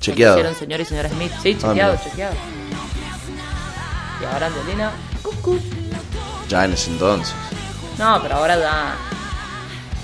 [0.00, 0.34] Chequeado.
[0.36, 1.32] Hicieron señor y señora Smith.
[1.42, 2.34] Sí, Ah, chequeado, chequeado.
[4.20, 4.90] Y ahora Angelina.
[5.22, 5.58] cucú.
[6.48, 7.34] Ya en ese entonces.
[7.98, 8.94] No, pero ahora ya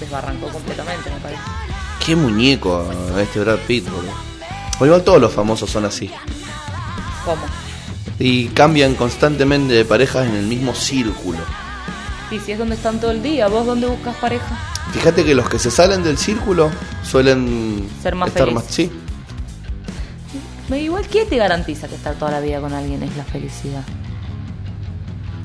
[0.01, 1.43] desbarrancó completamente, me parece.
[2.05, 4.13] Qué muñeco este Brad Pitt, boludo.
[4.81, 6.11] O igual todos los famosos son así.
[7.27, 7.43] ¿Cómo?
[8.19, 11.39] Y cambian constantemente de parejas en el mismo círculo.
[12.31, 14.57] Y si es donde están todo el día, ¿vos dónde buscas pareja?
[14.93, 16.71] Fíjate que los que se salen del círculo
[17.03, 18.65] suelen Ser más estar felices.
[18.67, 18.75] más.
[18.75, 18.91] Sí.
[20.69, 23.83] Me igual, ¿qué te garantiza que estar toda la vida con alguien es la felicidad?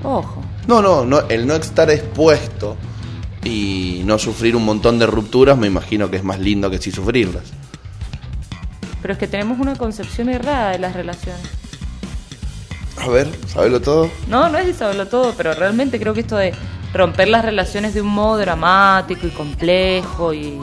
[0.04, 0.44] Ojo.
[0.68, 2.78] No, no, no, el no estar expuesto
[3.44, 6.92] y no sufrir un montón de rupturas, me imagino que es más lindo que si
[6.92, 7.44] sufrirlas.
[9.02, 11.42] Pero es que tenemos una concepción errada de las relaciones.
[12.98, 14.10] A ver, ¿sabelo todo?
[14.28, 16.54] No, no es de saberlo todo, pero realmente creo que esto de
[16.94, 20.60] romper las relaciones de un modo dramático y complejo y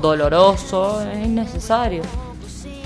[0.00, 2.02] doloroso es innecesario.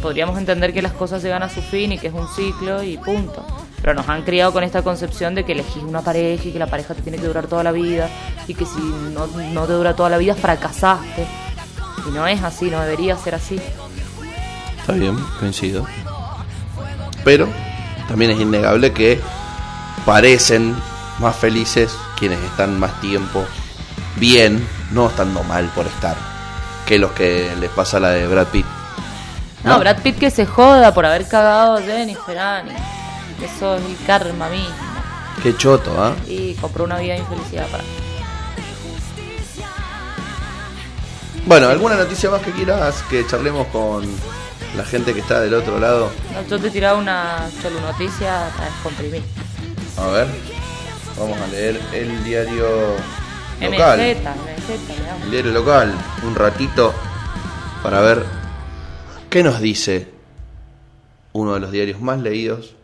[0.03, 2.97] Podríamos entender que las cosas llegan a su fin y que es un ciclo y
[2.97, 3.45] punto.
[3.81, 6.67] Pero nos han criado con esta concepción de que elegís una pareja y que la
[6.67, 8.09] pareja te tiene que durar toda la vida
[8.47, 11.27] y que si no, no te dura toda la vida fracasaste.
[12.09, 13.61] Y no es así, no debería ser así.
[14.79, 15.87] Está bien, coincido.
[17.25, 17.47] Pero
[18.11, 19.21] también es innegable que
[20.05, 20.75] parecen
[21.21, 23.47] más felices quienes están más tiempo
[24.17, 26.17] bien, no estando mal por estar,
[26.87, 28.67] que los que les pasa la de Brad Pitt.
[29.63, 29.79] No, ¿No?
[29.79, 32.83] Brad Pitt que se joda por haber cagado a Jennifer Aniston.
[33.45, 34.75] Eso es el karma mismo.
[35.41, 36.13] Qué choto, ¿ah?
[36.27, 37.85] Y compró una vida de infelicidad para.
[41.47, 44.05] Bueno, ¿alguna noticia más que quieras que charlemos con
[44.77, 46.11] la gente que está del otro lado?
[46.33, 49.23] No, yo te tiraba una solo noticia para descomprimir.
[49.97, 50.29] A ver,
[51.19, 52.97] vamos a leer el diario
[53.61, 53.99] MZ, local.
[53.99, 55.25] MZ, damos.
[55.25, 55.95] El diario local,
[56.25, 56.95] un ratito
[57.83, 58.25] para ver
[59.29, 60.09] qué nos dice
[61.33, 62.75] uno de los diarios más leídos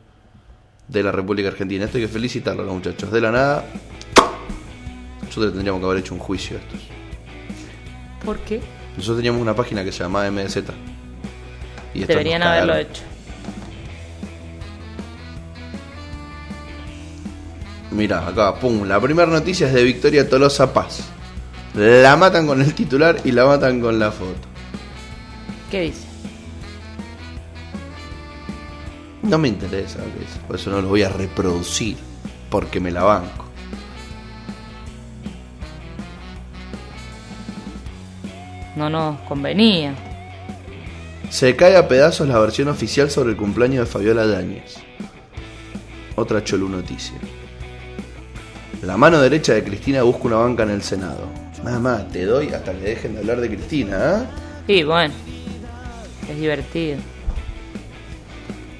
[0.88, 1.84] de la República Argentina.
[1.84, 3.10] Esto hay que felicitarlo a los muchachos.
[3.10, 3.64] De la nada,
[5.22, 6.80] nosotros tendríamos que haber hecho un juicio a estos.
[8.24, 8.60] ¿Por qué?
[8.96, 10.58] Nosotros teníamos una página que se llamaba MZ.
[11.96, 13.02] Y Deberían haberlo hecho.
[17.90, 18.86] Mira, acá, pum.
[18.86, 21.08] La primera noticia es de Victoria Tolosa Paz.
[21.74, 24.46] La matan con el titular y la matan con la foto.
[25.70, 26.06] ¿Qué dice?
[29.22, 31.96] No me interesa lo que dice, por eso no lo voy a reproducir,
[32.50, 33.46] porque me la banco.
[38.76, 39.94] No nos convenía.
[41.36, 44.76] Se cae a pedazos la versión oficial sobre el cumpleaños de Fabiola Dáñez.
[46.14, 47.18] Otra cholu noticia.
[48.80, 51.28] La mano derecha de Cristina busca una banca en el Senado.
[51.62, 54.24] Más, te doy hasta que dejen de hablar de Cristina, ¿ah?
[54.66, 55.12] Y bueno,
[56.26, 57.00] es divertido.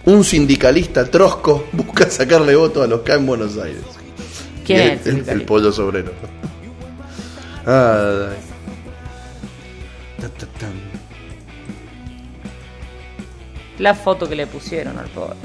[0.07, 3.84] Un sindicalista trosco busca sacarle votos a los K en Buenos Aires.
[4.64, 5.46] ¿Quién es el el, el, sindicalista?
[5.46, 6.12] pollo sobrero.
[7.66, 8.30] Ta,
[10.38, 10.95] ta, tan.
[13.79, 15.37] La foto que le pusieron al pobre.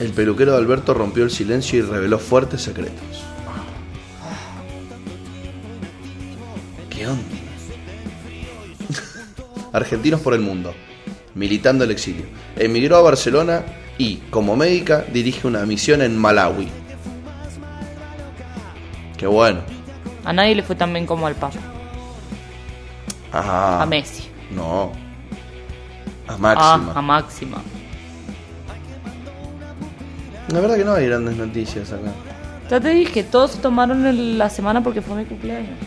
[0.00, 3.22] El peluquero de Alberto rompió el silencio y reveló fuertes secretos.
[6.90, 7.22] ¿Qué onda?
[9.72, 10.74] Argentinos por el mundo,
[11.34, 12.24] militando el exilio.
[12.56, 13.64] Emigró a Barcelona
[13.98, 16.68] y, como médica, dirige una misión en Malawi.
[19.16, 19.60] Qué bueno.
[20.24, 21.58] A nadie le fue tan bien como al Papa.
[23.32, 24.28] Ah, A Messi.
[24.50, 24.92] No.
[26.26, 26.92] A Ah, Máxima.
[26.94, 27.62] a Máxima.
[30.48, 32.12] La verdad que no hay grandes noticias acá.
[32.70, 35.78] Ya te dije, todos se tomaron el- la semana porque fue mi cumpleaños.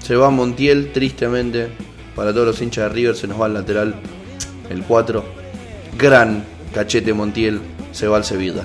[0.00, 1.68] Se va Montiel, tristemente.
[2.16, 3.94] Para todos los hinchas de River se nos va el lateral.
[4.68, 5.24] El 4.
[5.96, 6.44] Gran
[6.74, 7.60] cachete Montiel.
[7.92, 8.62] Se va al Sevilla.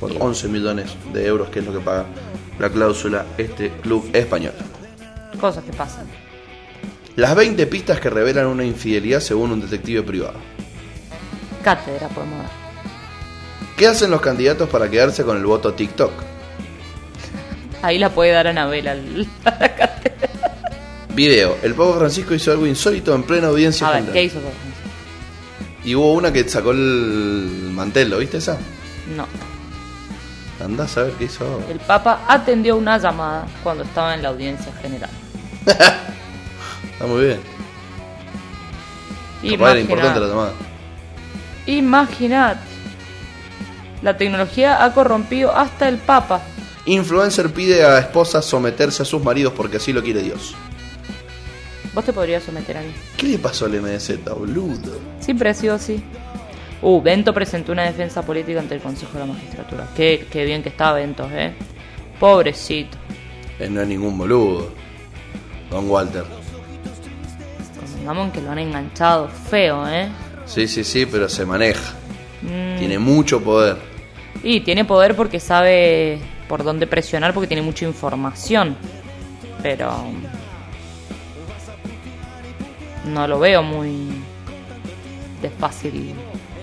[0.00, 2.06] Por 11 millones de euros, que es lo que paga
[2.58, 4.52] la cláusula este club español.
[5.40, 6.06] Cosas que pasan.
[7.16, 10.34] Las 20 pistas que revelan una infidelidad según un detective privado.
[11.62, 12.50] Cátedra podemos dar.
[13.76, 16.12] ¿Qué hacen los candidatos para quedarse con el voto TikTok?
[17.82, 19.26] Ahí la puede dar Anabel al...
[21.14, 21.56] Video.
[21.62, 24.14] El Papa Francisco hizo algo insólito en plena audiencia A ver, general.
[24.14, 24.54] ¿qué hizo Papa?
[25.84, 28.56] Y hubo una que sacó el mantel, ¿lo viste esa?
[29.16, 29.26] No.
[30.64, 31.60] Andás a ver qué hizo.
[31.68, 35.10] El Papa atendió una llamada cuando estaba en la audiencia general.
[37.02, 37.40] Está muy bien.
[39.58, 40.52] Capaz era importante la llamada.
[41.66, 42.58] Imaginad.
[44.02, 46.42] La tecnología ha corrompido hasta el Papa.
[46.86, 50.54] Influencer pide a esposas someterse a sus maridos porque así lo quiere Dios.
[51.92, 52.92] Vos te podrías someter a mí.
[53.16, 54.92] ¿Qué le pasó al MDZ, boludo?
[55.18, 56.00] Siempre ha sido así.
[56.82, 59.88] Uh, Bento presentó una defensa política ante el Consejo de la Magistratura.
[59.96, 61.52] Qué, qué bien que está Bento, eh.
[62.20, 62.96] Pobrecito.
[63.58, 64.70] Eh, no es ningún boludo.
[65.68, 66.41] Don Walter.
[68.10, 70.08] En que lo han enganchado feo, eh.
[70.44, 71.94] Sí, sí, sí, pero se maneja.
[72.42, 73.76] Mm, Tiene mucho poder.
[74.42, 78.76] Y tiene poder porque sabe por dónde presionar, porque tiene mucha información.
[79.62, 79.92] Pero.
[83.06, 84.08] No lo veo muy.
[85.40, 86.14] de fácil.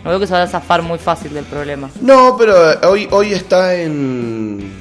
[0.04, 1.90] No veo que se vaya a zafar muy fácil del problema.
[2.02, 4.72] No, pero eh, hoy, hoy está en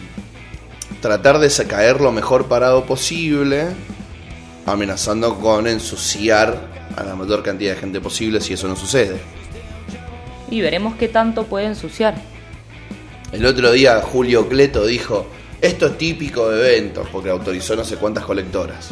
[1.01, 3.69] tratar de caer lo mejor parado posible,
[4.73, 9.19] amenazando con ensuciar a la mayor cantidad de gente posible si eso no sucede.
[10.51, 12.15] Y veremos qué tanto puede ensuciar.
[13.33, 15.27] El otro día Julio Cleto dijo,
[15.61, 18.91] esto es típico de eventos, porque autorizó no sé cuántas colectoras.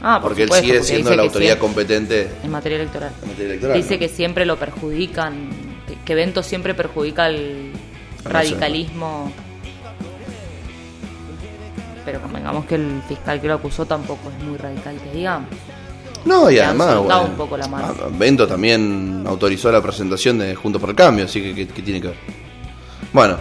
[0.00, 3.10] Ah, por porque él sigue porque siendo la autoridad competente En materia electoral.
[3.22, 3.76] en materia electoral.
[3.76, 4.00] Dice ¿no?
[4.00, 5.48] que siempre lo perjudican,
[6.04, 7.72] que, Bento siempre perjudica el
[8.24, 9.32] radicalismo.
[12.08, 15.50] Pero convengamos que el fiscal que lo acusó tampoco es muy radical, que digamos.
[16.24, 17.94] No, y además, bueno, un poco la mano.
[18.12, 22.00] Bento también autorizó la presentación de Juntos por el Cambio, así que ¿qué, qué tiene
[22.00, 22.16] que ver?
[23.12, 23.36] Bueno,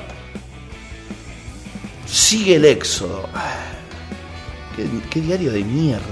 [2.05, 3.30] sigue el éxodo.
[4.76, 6.03] ¿Qué, qué diario de mierda.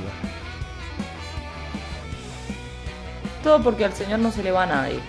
[3.44, 5.00] Todo porque al señor no se le va a nadie.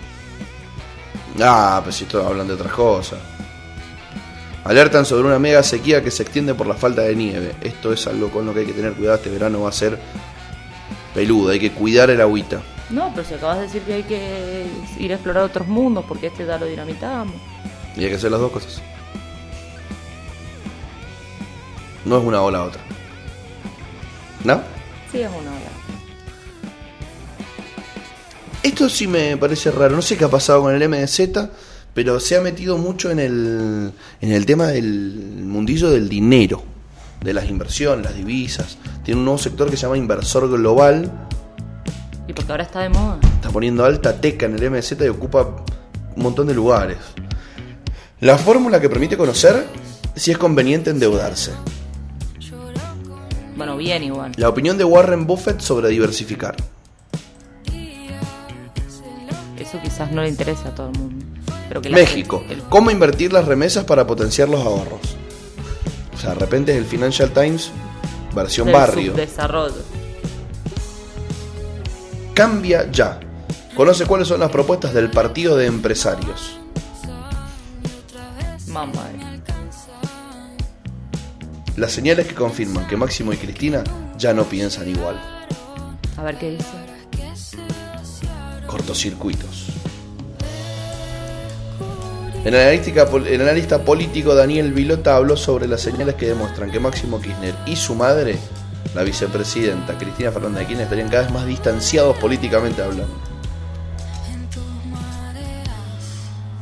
[1.41, 3.21] Ah, pues si todos hablan de otras cosas.
[4.67, 7.55] Alertan sobre una mega sequía que se extiende por la falta de nieve.
[7.63, 9.17] Esto es algo con lo que hay que tener cuidado.
[9.17, 9.97] Este verano va a ser
[11.15, 11.51] peludo.
[11.51, 12.61] Hay que cuidar el agüita.
[12.91, 14.67] No, pero si acabas de decir que hay que
[14.99, 17.37] ir a explorar otros mundos porque este ya lo dinamitamos.
[17.97, 18.83] Y hay que hacer las dos cosas.
[22.05, 22.83] No es una o la otra.
[24.43, 24.61] ¿No?
[25.13, 25.71] Sí, es una hora.
[28.65, 29.95] Esto sí me parece raro.
[29.95, 31.21] No sé qué ha pasado con el MDZ,
[31.97, 33.91] pero se ha metido mucho en el,
[34.21, 36.63] en el tema del mundillo del dinero,
[37.23, 38.77] de las inversiones, las divisas.
[39.03, 41.11] Tiene un nuevo sector que se llama inversor global.
[42.29, 43.19] Y porque ahora está de moda.
[43.37, 45.65] Está poniendo alta teca en el MDZ y ocupa
[46.15, 46.99] un montón de lugares.
[48.21, 49.67] La fórmula que permite conocer
[50.15, 51.53] si es conveniente endeudarse.
[53.57, 54.33] Bueno, bien igual.
[54.37, 56.57] La opinión de Warren Buffett sobre diversificar.
[59.59, 61.16] Eso quizás no le interesa a todo el mundo.
[61.69, 62.39] Pero que la México.
[62.41, 65.01] gente- el- ¿Cómo invertir las remesas para potenciar los ahorros?
[66.15, 67.71] O sea, de repente es el Financial Times
[68.35, 69.13] versión del barrio.
[69.13, 69.75] subdesarrollo.
[72.35, 73.21] Cambia ya.
[73.75, 76.59] Conoce cuáles son las propuestas del Partido de Empresarios.
[78.69, 79.05] Mamá.
[81.77, 83.85] Las señales que confirman que Máximo y Cristina
[84.19, 85.21] ya no piensan igual.
[86.17, 86.65] A ver qué dice.
[88.67, 89.66] Cortocircuitos.
[92.47, 96.79] El analista, pol- el analista político Daniel Vilota habló sobre las señales que demuestran que
[96.79, 98.39] Máximo Kirchner y su madre,
[98.95, 103.09] la vicepresidenta Cristina Fernández de Kirchner, estarían cada vez más distanciados políticamente hablando.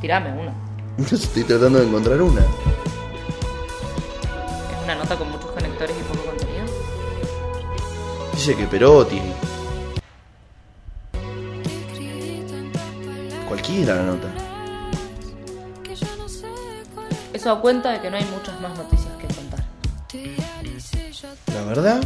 [0.00, 0.54] Tirame una.
[1.12, 2.40] Estoy tratando de encontrar una.
[2.40, 2.46] Es
[4.84, 6.64] una nota con muchos conectores y poco contenido.
[8.32, 9.20] Dice que Perotti.
[13.46, 14.33] Cualquiera la nota.
[17.44, 19.62] Eso da cuenta de que no hay muchas más noticias que contar.
[21.52, 22.02] La verdad.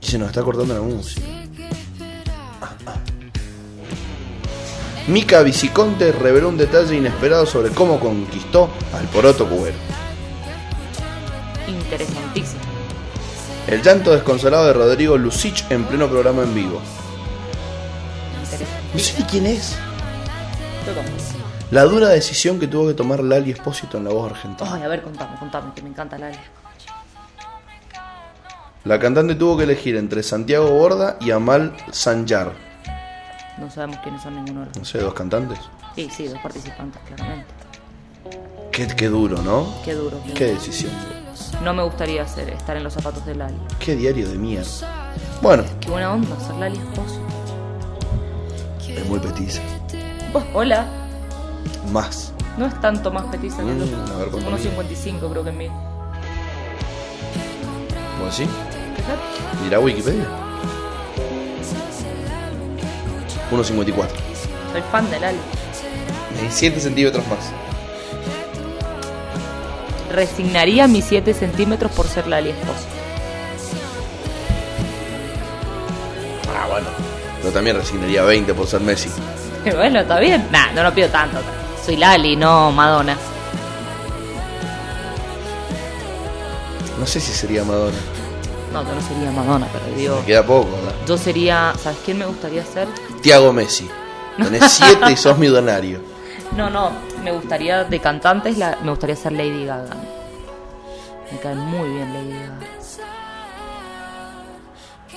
[0.00, 1.26] Y se nos está cortando la música.
[2.62, 2.94] Ah, ah.
[5.08, 9.76] Mica Viciconte reveló un detalle inesperado sobre cómo conquistó al poroto cubero.
[11.66, 12.60] Interesantísimo.
[13.66, 16.80] El llanto desconsolado de Rodrigo Lucich en pleno programa en vivo.
[18.94, 19.76] No sé quién es.
[21.70, 24.70] La dura decisión que tuvo que tomar Lali Espósito en la voz argentina.
[24.72, 26.30] Ay, a ver, contame, contame, que me encanta la
[28.84, 32.52] La cantante tuvo que elegir entre Santiago Borda y Amal Sanjar.
[33.58, 35.58] No sabemos quiénes son ninguno de los No sé, dos cantantes.
[35.96, 37.46] Sí, sí, dos participantes, claramente.
[38.70, 39.66] Qué, qué duro, ¿no?
[39.84, 40.20] Qué duro.
[40.26, 40.92] qué Qué decisión.
[41.64, 43.56] No me gustaría hacer, estar en los zapatos de Lali.
[43.80, 44.66] Qué diario de mierda.
[45.42, 47.20] Bueno, Qué buena onda, ser Lali esposo.
[48.86, 49.62] es muy petiza.
[50.32, 50.86] Vos, hola.
[51.92, 52.32] Más.
[52.56, 54.14] No es tanto más petiza que Mm, yo.
[54.14, 54.70] a ver, Unos mide.
[54.70, 55.68] 55 creo que en mí.
[58.20, 58.46] ¿Vos así?
[59.62, 60.24] Mira Wikipedia.
[63.52, 64.08] 1.54.
[64.72, 65.38] Soy fan de Lali.
[66.50, 67.38] 7 centímetros más.
[70.12, 72.86] Resignaría mis 7 centímetros por ser Lali esposo.
[76.58, 76.86] Ah, bueno.
[77.40, 79.10] Pero también resignaría 20 por ser Messi.
[79.74, 80.46] bueno, está bien.
[80.50, 81.38] Nah, no lo pido tanto.
[81.84, 83.16] Soy Lali, no Madonna.
[86.98, 87.98] No sé si sería Madonna.
[88.72, 90.16] No, yo no sería Madonna, pero digo.
[90.20, 90.94] Me queda poco, ¿verdad?
[91.06, 91.72] Yo sería.
[91.78, 92.88] ¿Sabes quién me gustaría ser?
[93.22, 93.88] Tiago Messi.
[94.36, 96.00] Tenés 7 y sos millonario.
[96.56, 96.92] No, no,
[97.22, 99.96] me gustaría de cantantes, la, me gustaría ser Lady Gaga.
[101.32, 102.66] Me cae muy bien Lady Gaga.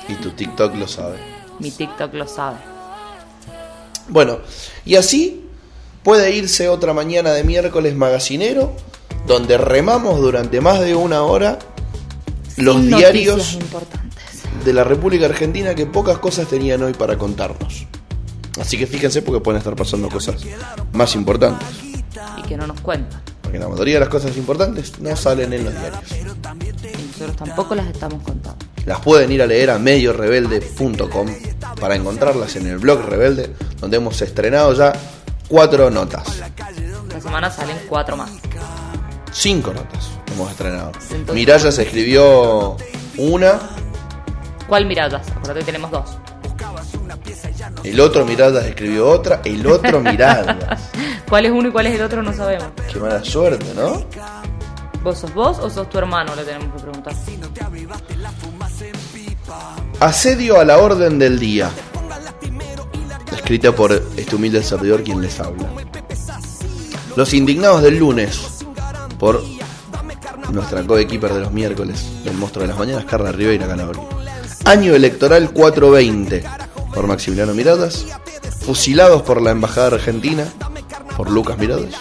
[0.08, 1.20] Y tu TikTok lo sabe.
[1.60, 2.58] Mi TikTok lo sabe.
[4.10, 4.40] Bueno,
[4.86, 5.46] y así
[6.04, 8.74] puede irse otra mañana de miércoles magacinero,
[9.28, 11.60] donde remamos durante más de una hora
[12.58, 13.60] los Sin diarios
[14.66, 17.86] de la República Argentina que pocas cosas tenían hoy para contarnos.
[18.60, 20.42] Así que fíjense porque pueden estar pasando cosas
[20.92, 21.68] más importantes.
[22.38, 23.22] Y que no nos cuentan.
[23.42, 26.02] Porque la mayoría de las cosas importantes no salen en los diarios.
[26.12, 28.66] Y nosotros tampoco las estamos contando.
[28.86, 31.28] Las pueden ir a leer a mediorebelde.com
[31.80, 34.94] para encontrarlas en el blog Rebelde, donde hemos estrenado ya
[35.48, 36.28] cuatro notas.
[37.08, 38.32] Esta semana salen cuatro más.
[39.32, 40.92] Cinco notas hemos estrenado.
[41.12, 42.76] Entonces- Miraya se escribió
[43.18, 43.60] una,
[44.68, 45.28] ¿Cuál miradas?
[45.30, 46.18] Acuérdate que tenemos dos.
[47.84, 50.80] el otro Miradas escribió otra, el otro Miradas.
[51.28, 52.22] ¿Cuál es uno y cuál es el otro?
[52.22, 52.68] No sabemos.
[52.92, 54.04] Qué mala suerte, ¿no?
[55.04, 56.36] ¿Vos sos vos o sos tu hermano?
[56.36, 57.14] Le tenemos que preguntar.
[60.00, 61.70] Asedio a la orden del día.
[63.50, 65.68] Escrita por este humilde servidor quien les habla.
[67.16, 68.64] Los indignados del lunes.
[69.18, 69.44] Por
[70.52, 74.04] nuestra coequiper de los miércoles del monstruo de las mañanas, Carla Ribeira Calabria.
[74.66, 76.44] Año electoral 420.
[76.94, 78.06] Por Maximiliano Miradas.
[78.60, 80.46] Fusilados por la Embajada Argentina.
[81.18, 81.96] Por Lucas Miradas.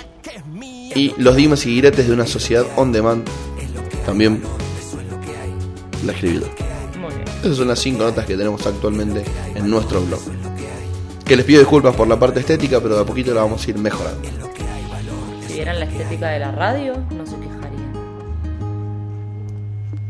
[0.95, 3.27] Y los dimes y diretes de una sociedad on demand.
[4.05, 4.43] También
[6.05, 6.43] la bien.
[7.43, 9.25] Esas son las cinco notas que tenemos actualmente
[9.55, 10.21] en nuestro blog.
[11.29, 13.71] Que les pido disculpas por la parte estética, pero de a poquito la vamos a
[13.71, 14.23] ir mejorando.
[15.47, 17.93] Si vieran la estética de la radio, no se quejarían.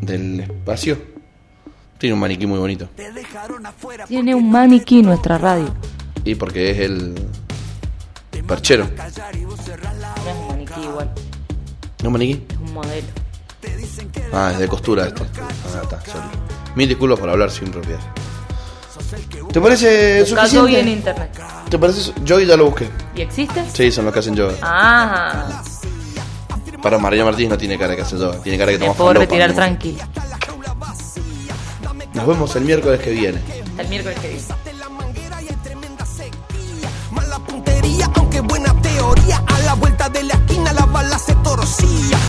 [0.00, 0.96] Del espacio.
[1.98, 2.88] Tiene un maniquí muy bonito.
[4.06, 5.74] Tiene un maniquí nuestra radio.
[6.24, 7.14] Y porque es el
[8.46, 8.86] perchero.
[8.96, 9.16] No es
[10.38, 11.10] un maniquí igual,
[12.04, 12.46] ¿No maniquí?
[12.48, 13.08] es un modelo.
[14.32, 15.24] Ah, es de costura este.
[15.24, 16.28] Ah, está, sorry.
[16.76, 17.98] Mil disculpas por hablar sin propiedad.
[19.52, 20.90] ¿Te parece Buscando hoy en suficiente?
[20.90, 21.30] internet.
[21.70, 22.00] ¿Te parece?
[22.00, 22.88] su- Yo ya lo busqué.
[23.14, 23.64] ¿Y existe?
[23.72, 24.54] Sí, son los que hacen yoga.
[24.62, 25.62] Ah,
[26.82, 28.38] Para María Martínez no tiene cara que hace yoga.
[28.42, 29.54] Tiene cara que me toma puedo falopa, retirar ¿no?
[29.56, 30.08] tranquila.
[32.14, 33.40] Nos vemos el miércoles que viene.
[33.70, 34.42] Hasta el miércoles que viene.
[37.10, 39.42] Mala puntería, aunque buena teoría.
[39.46, 42.18] A la vuelta de la esquina la bala se torcía.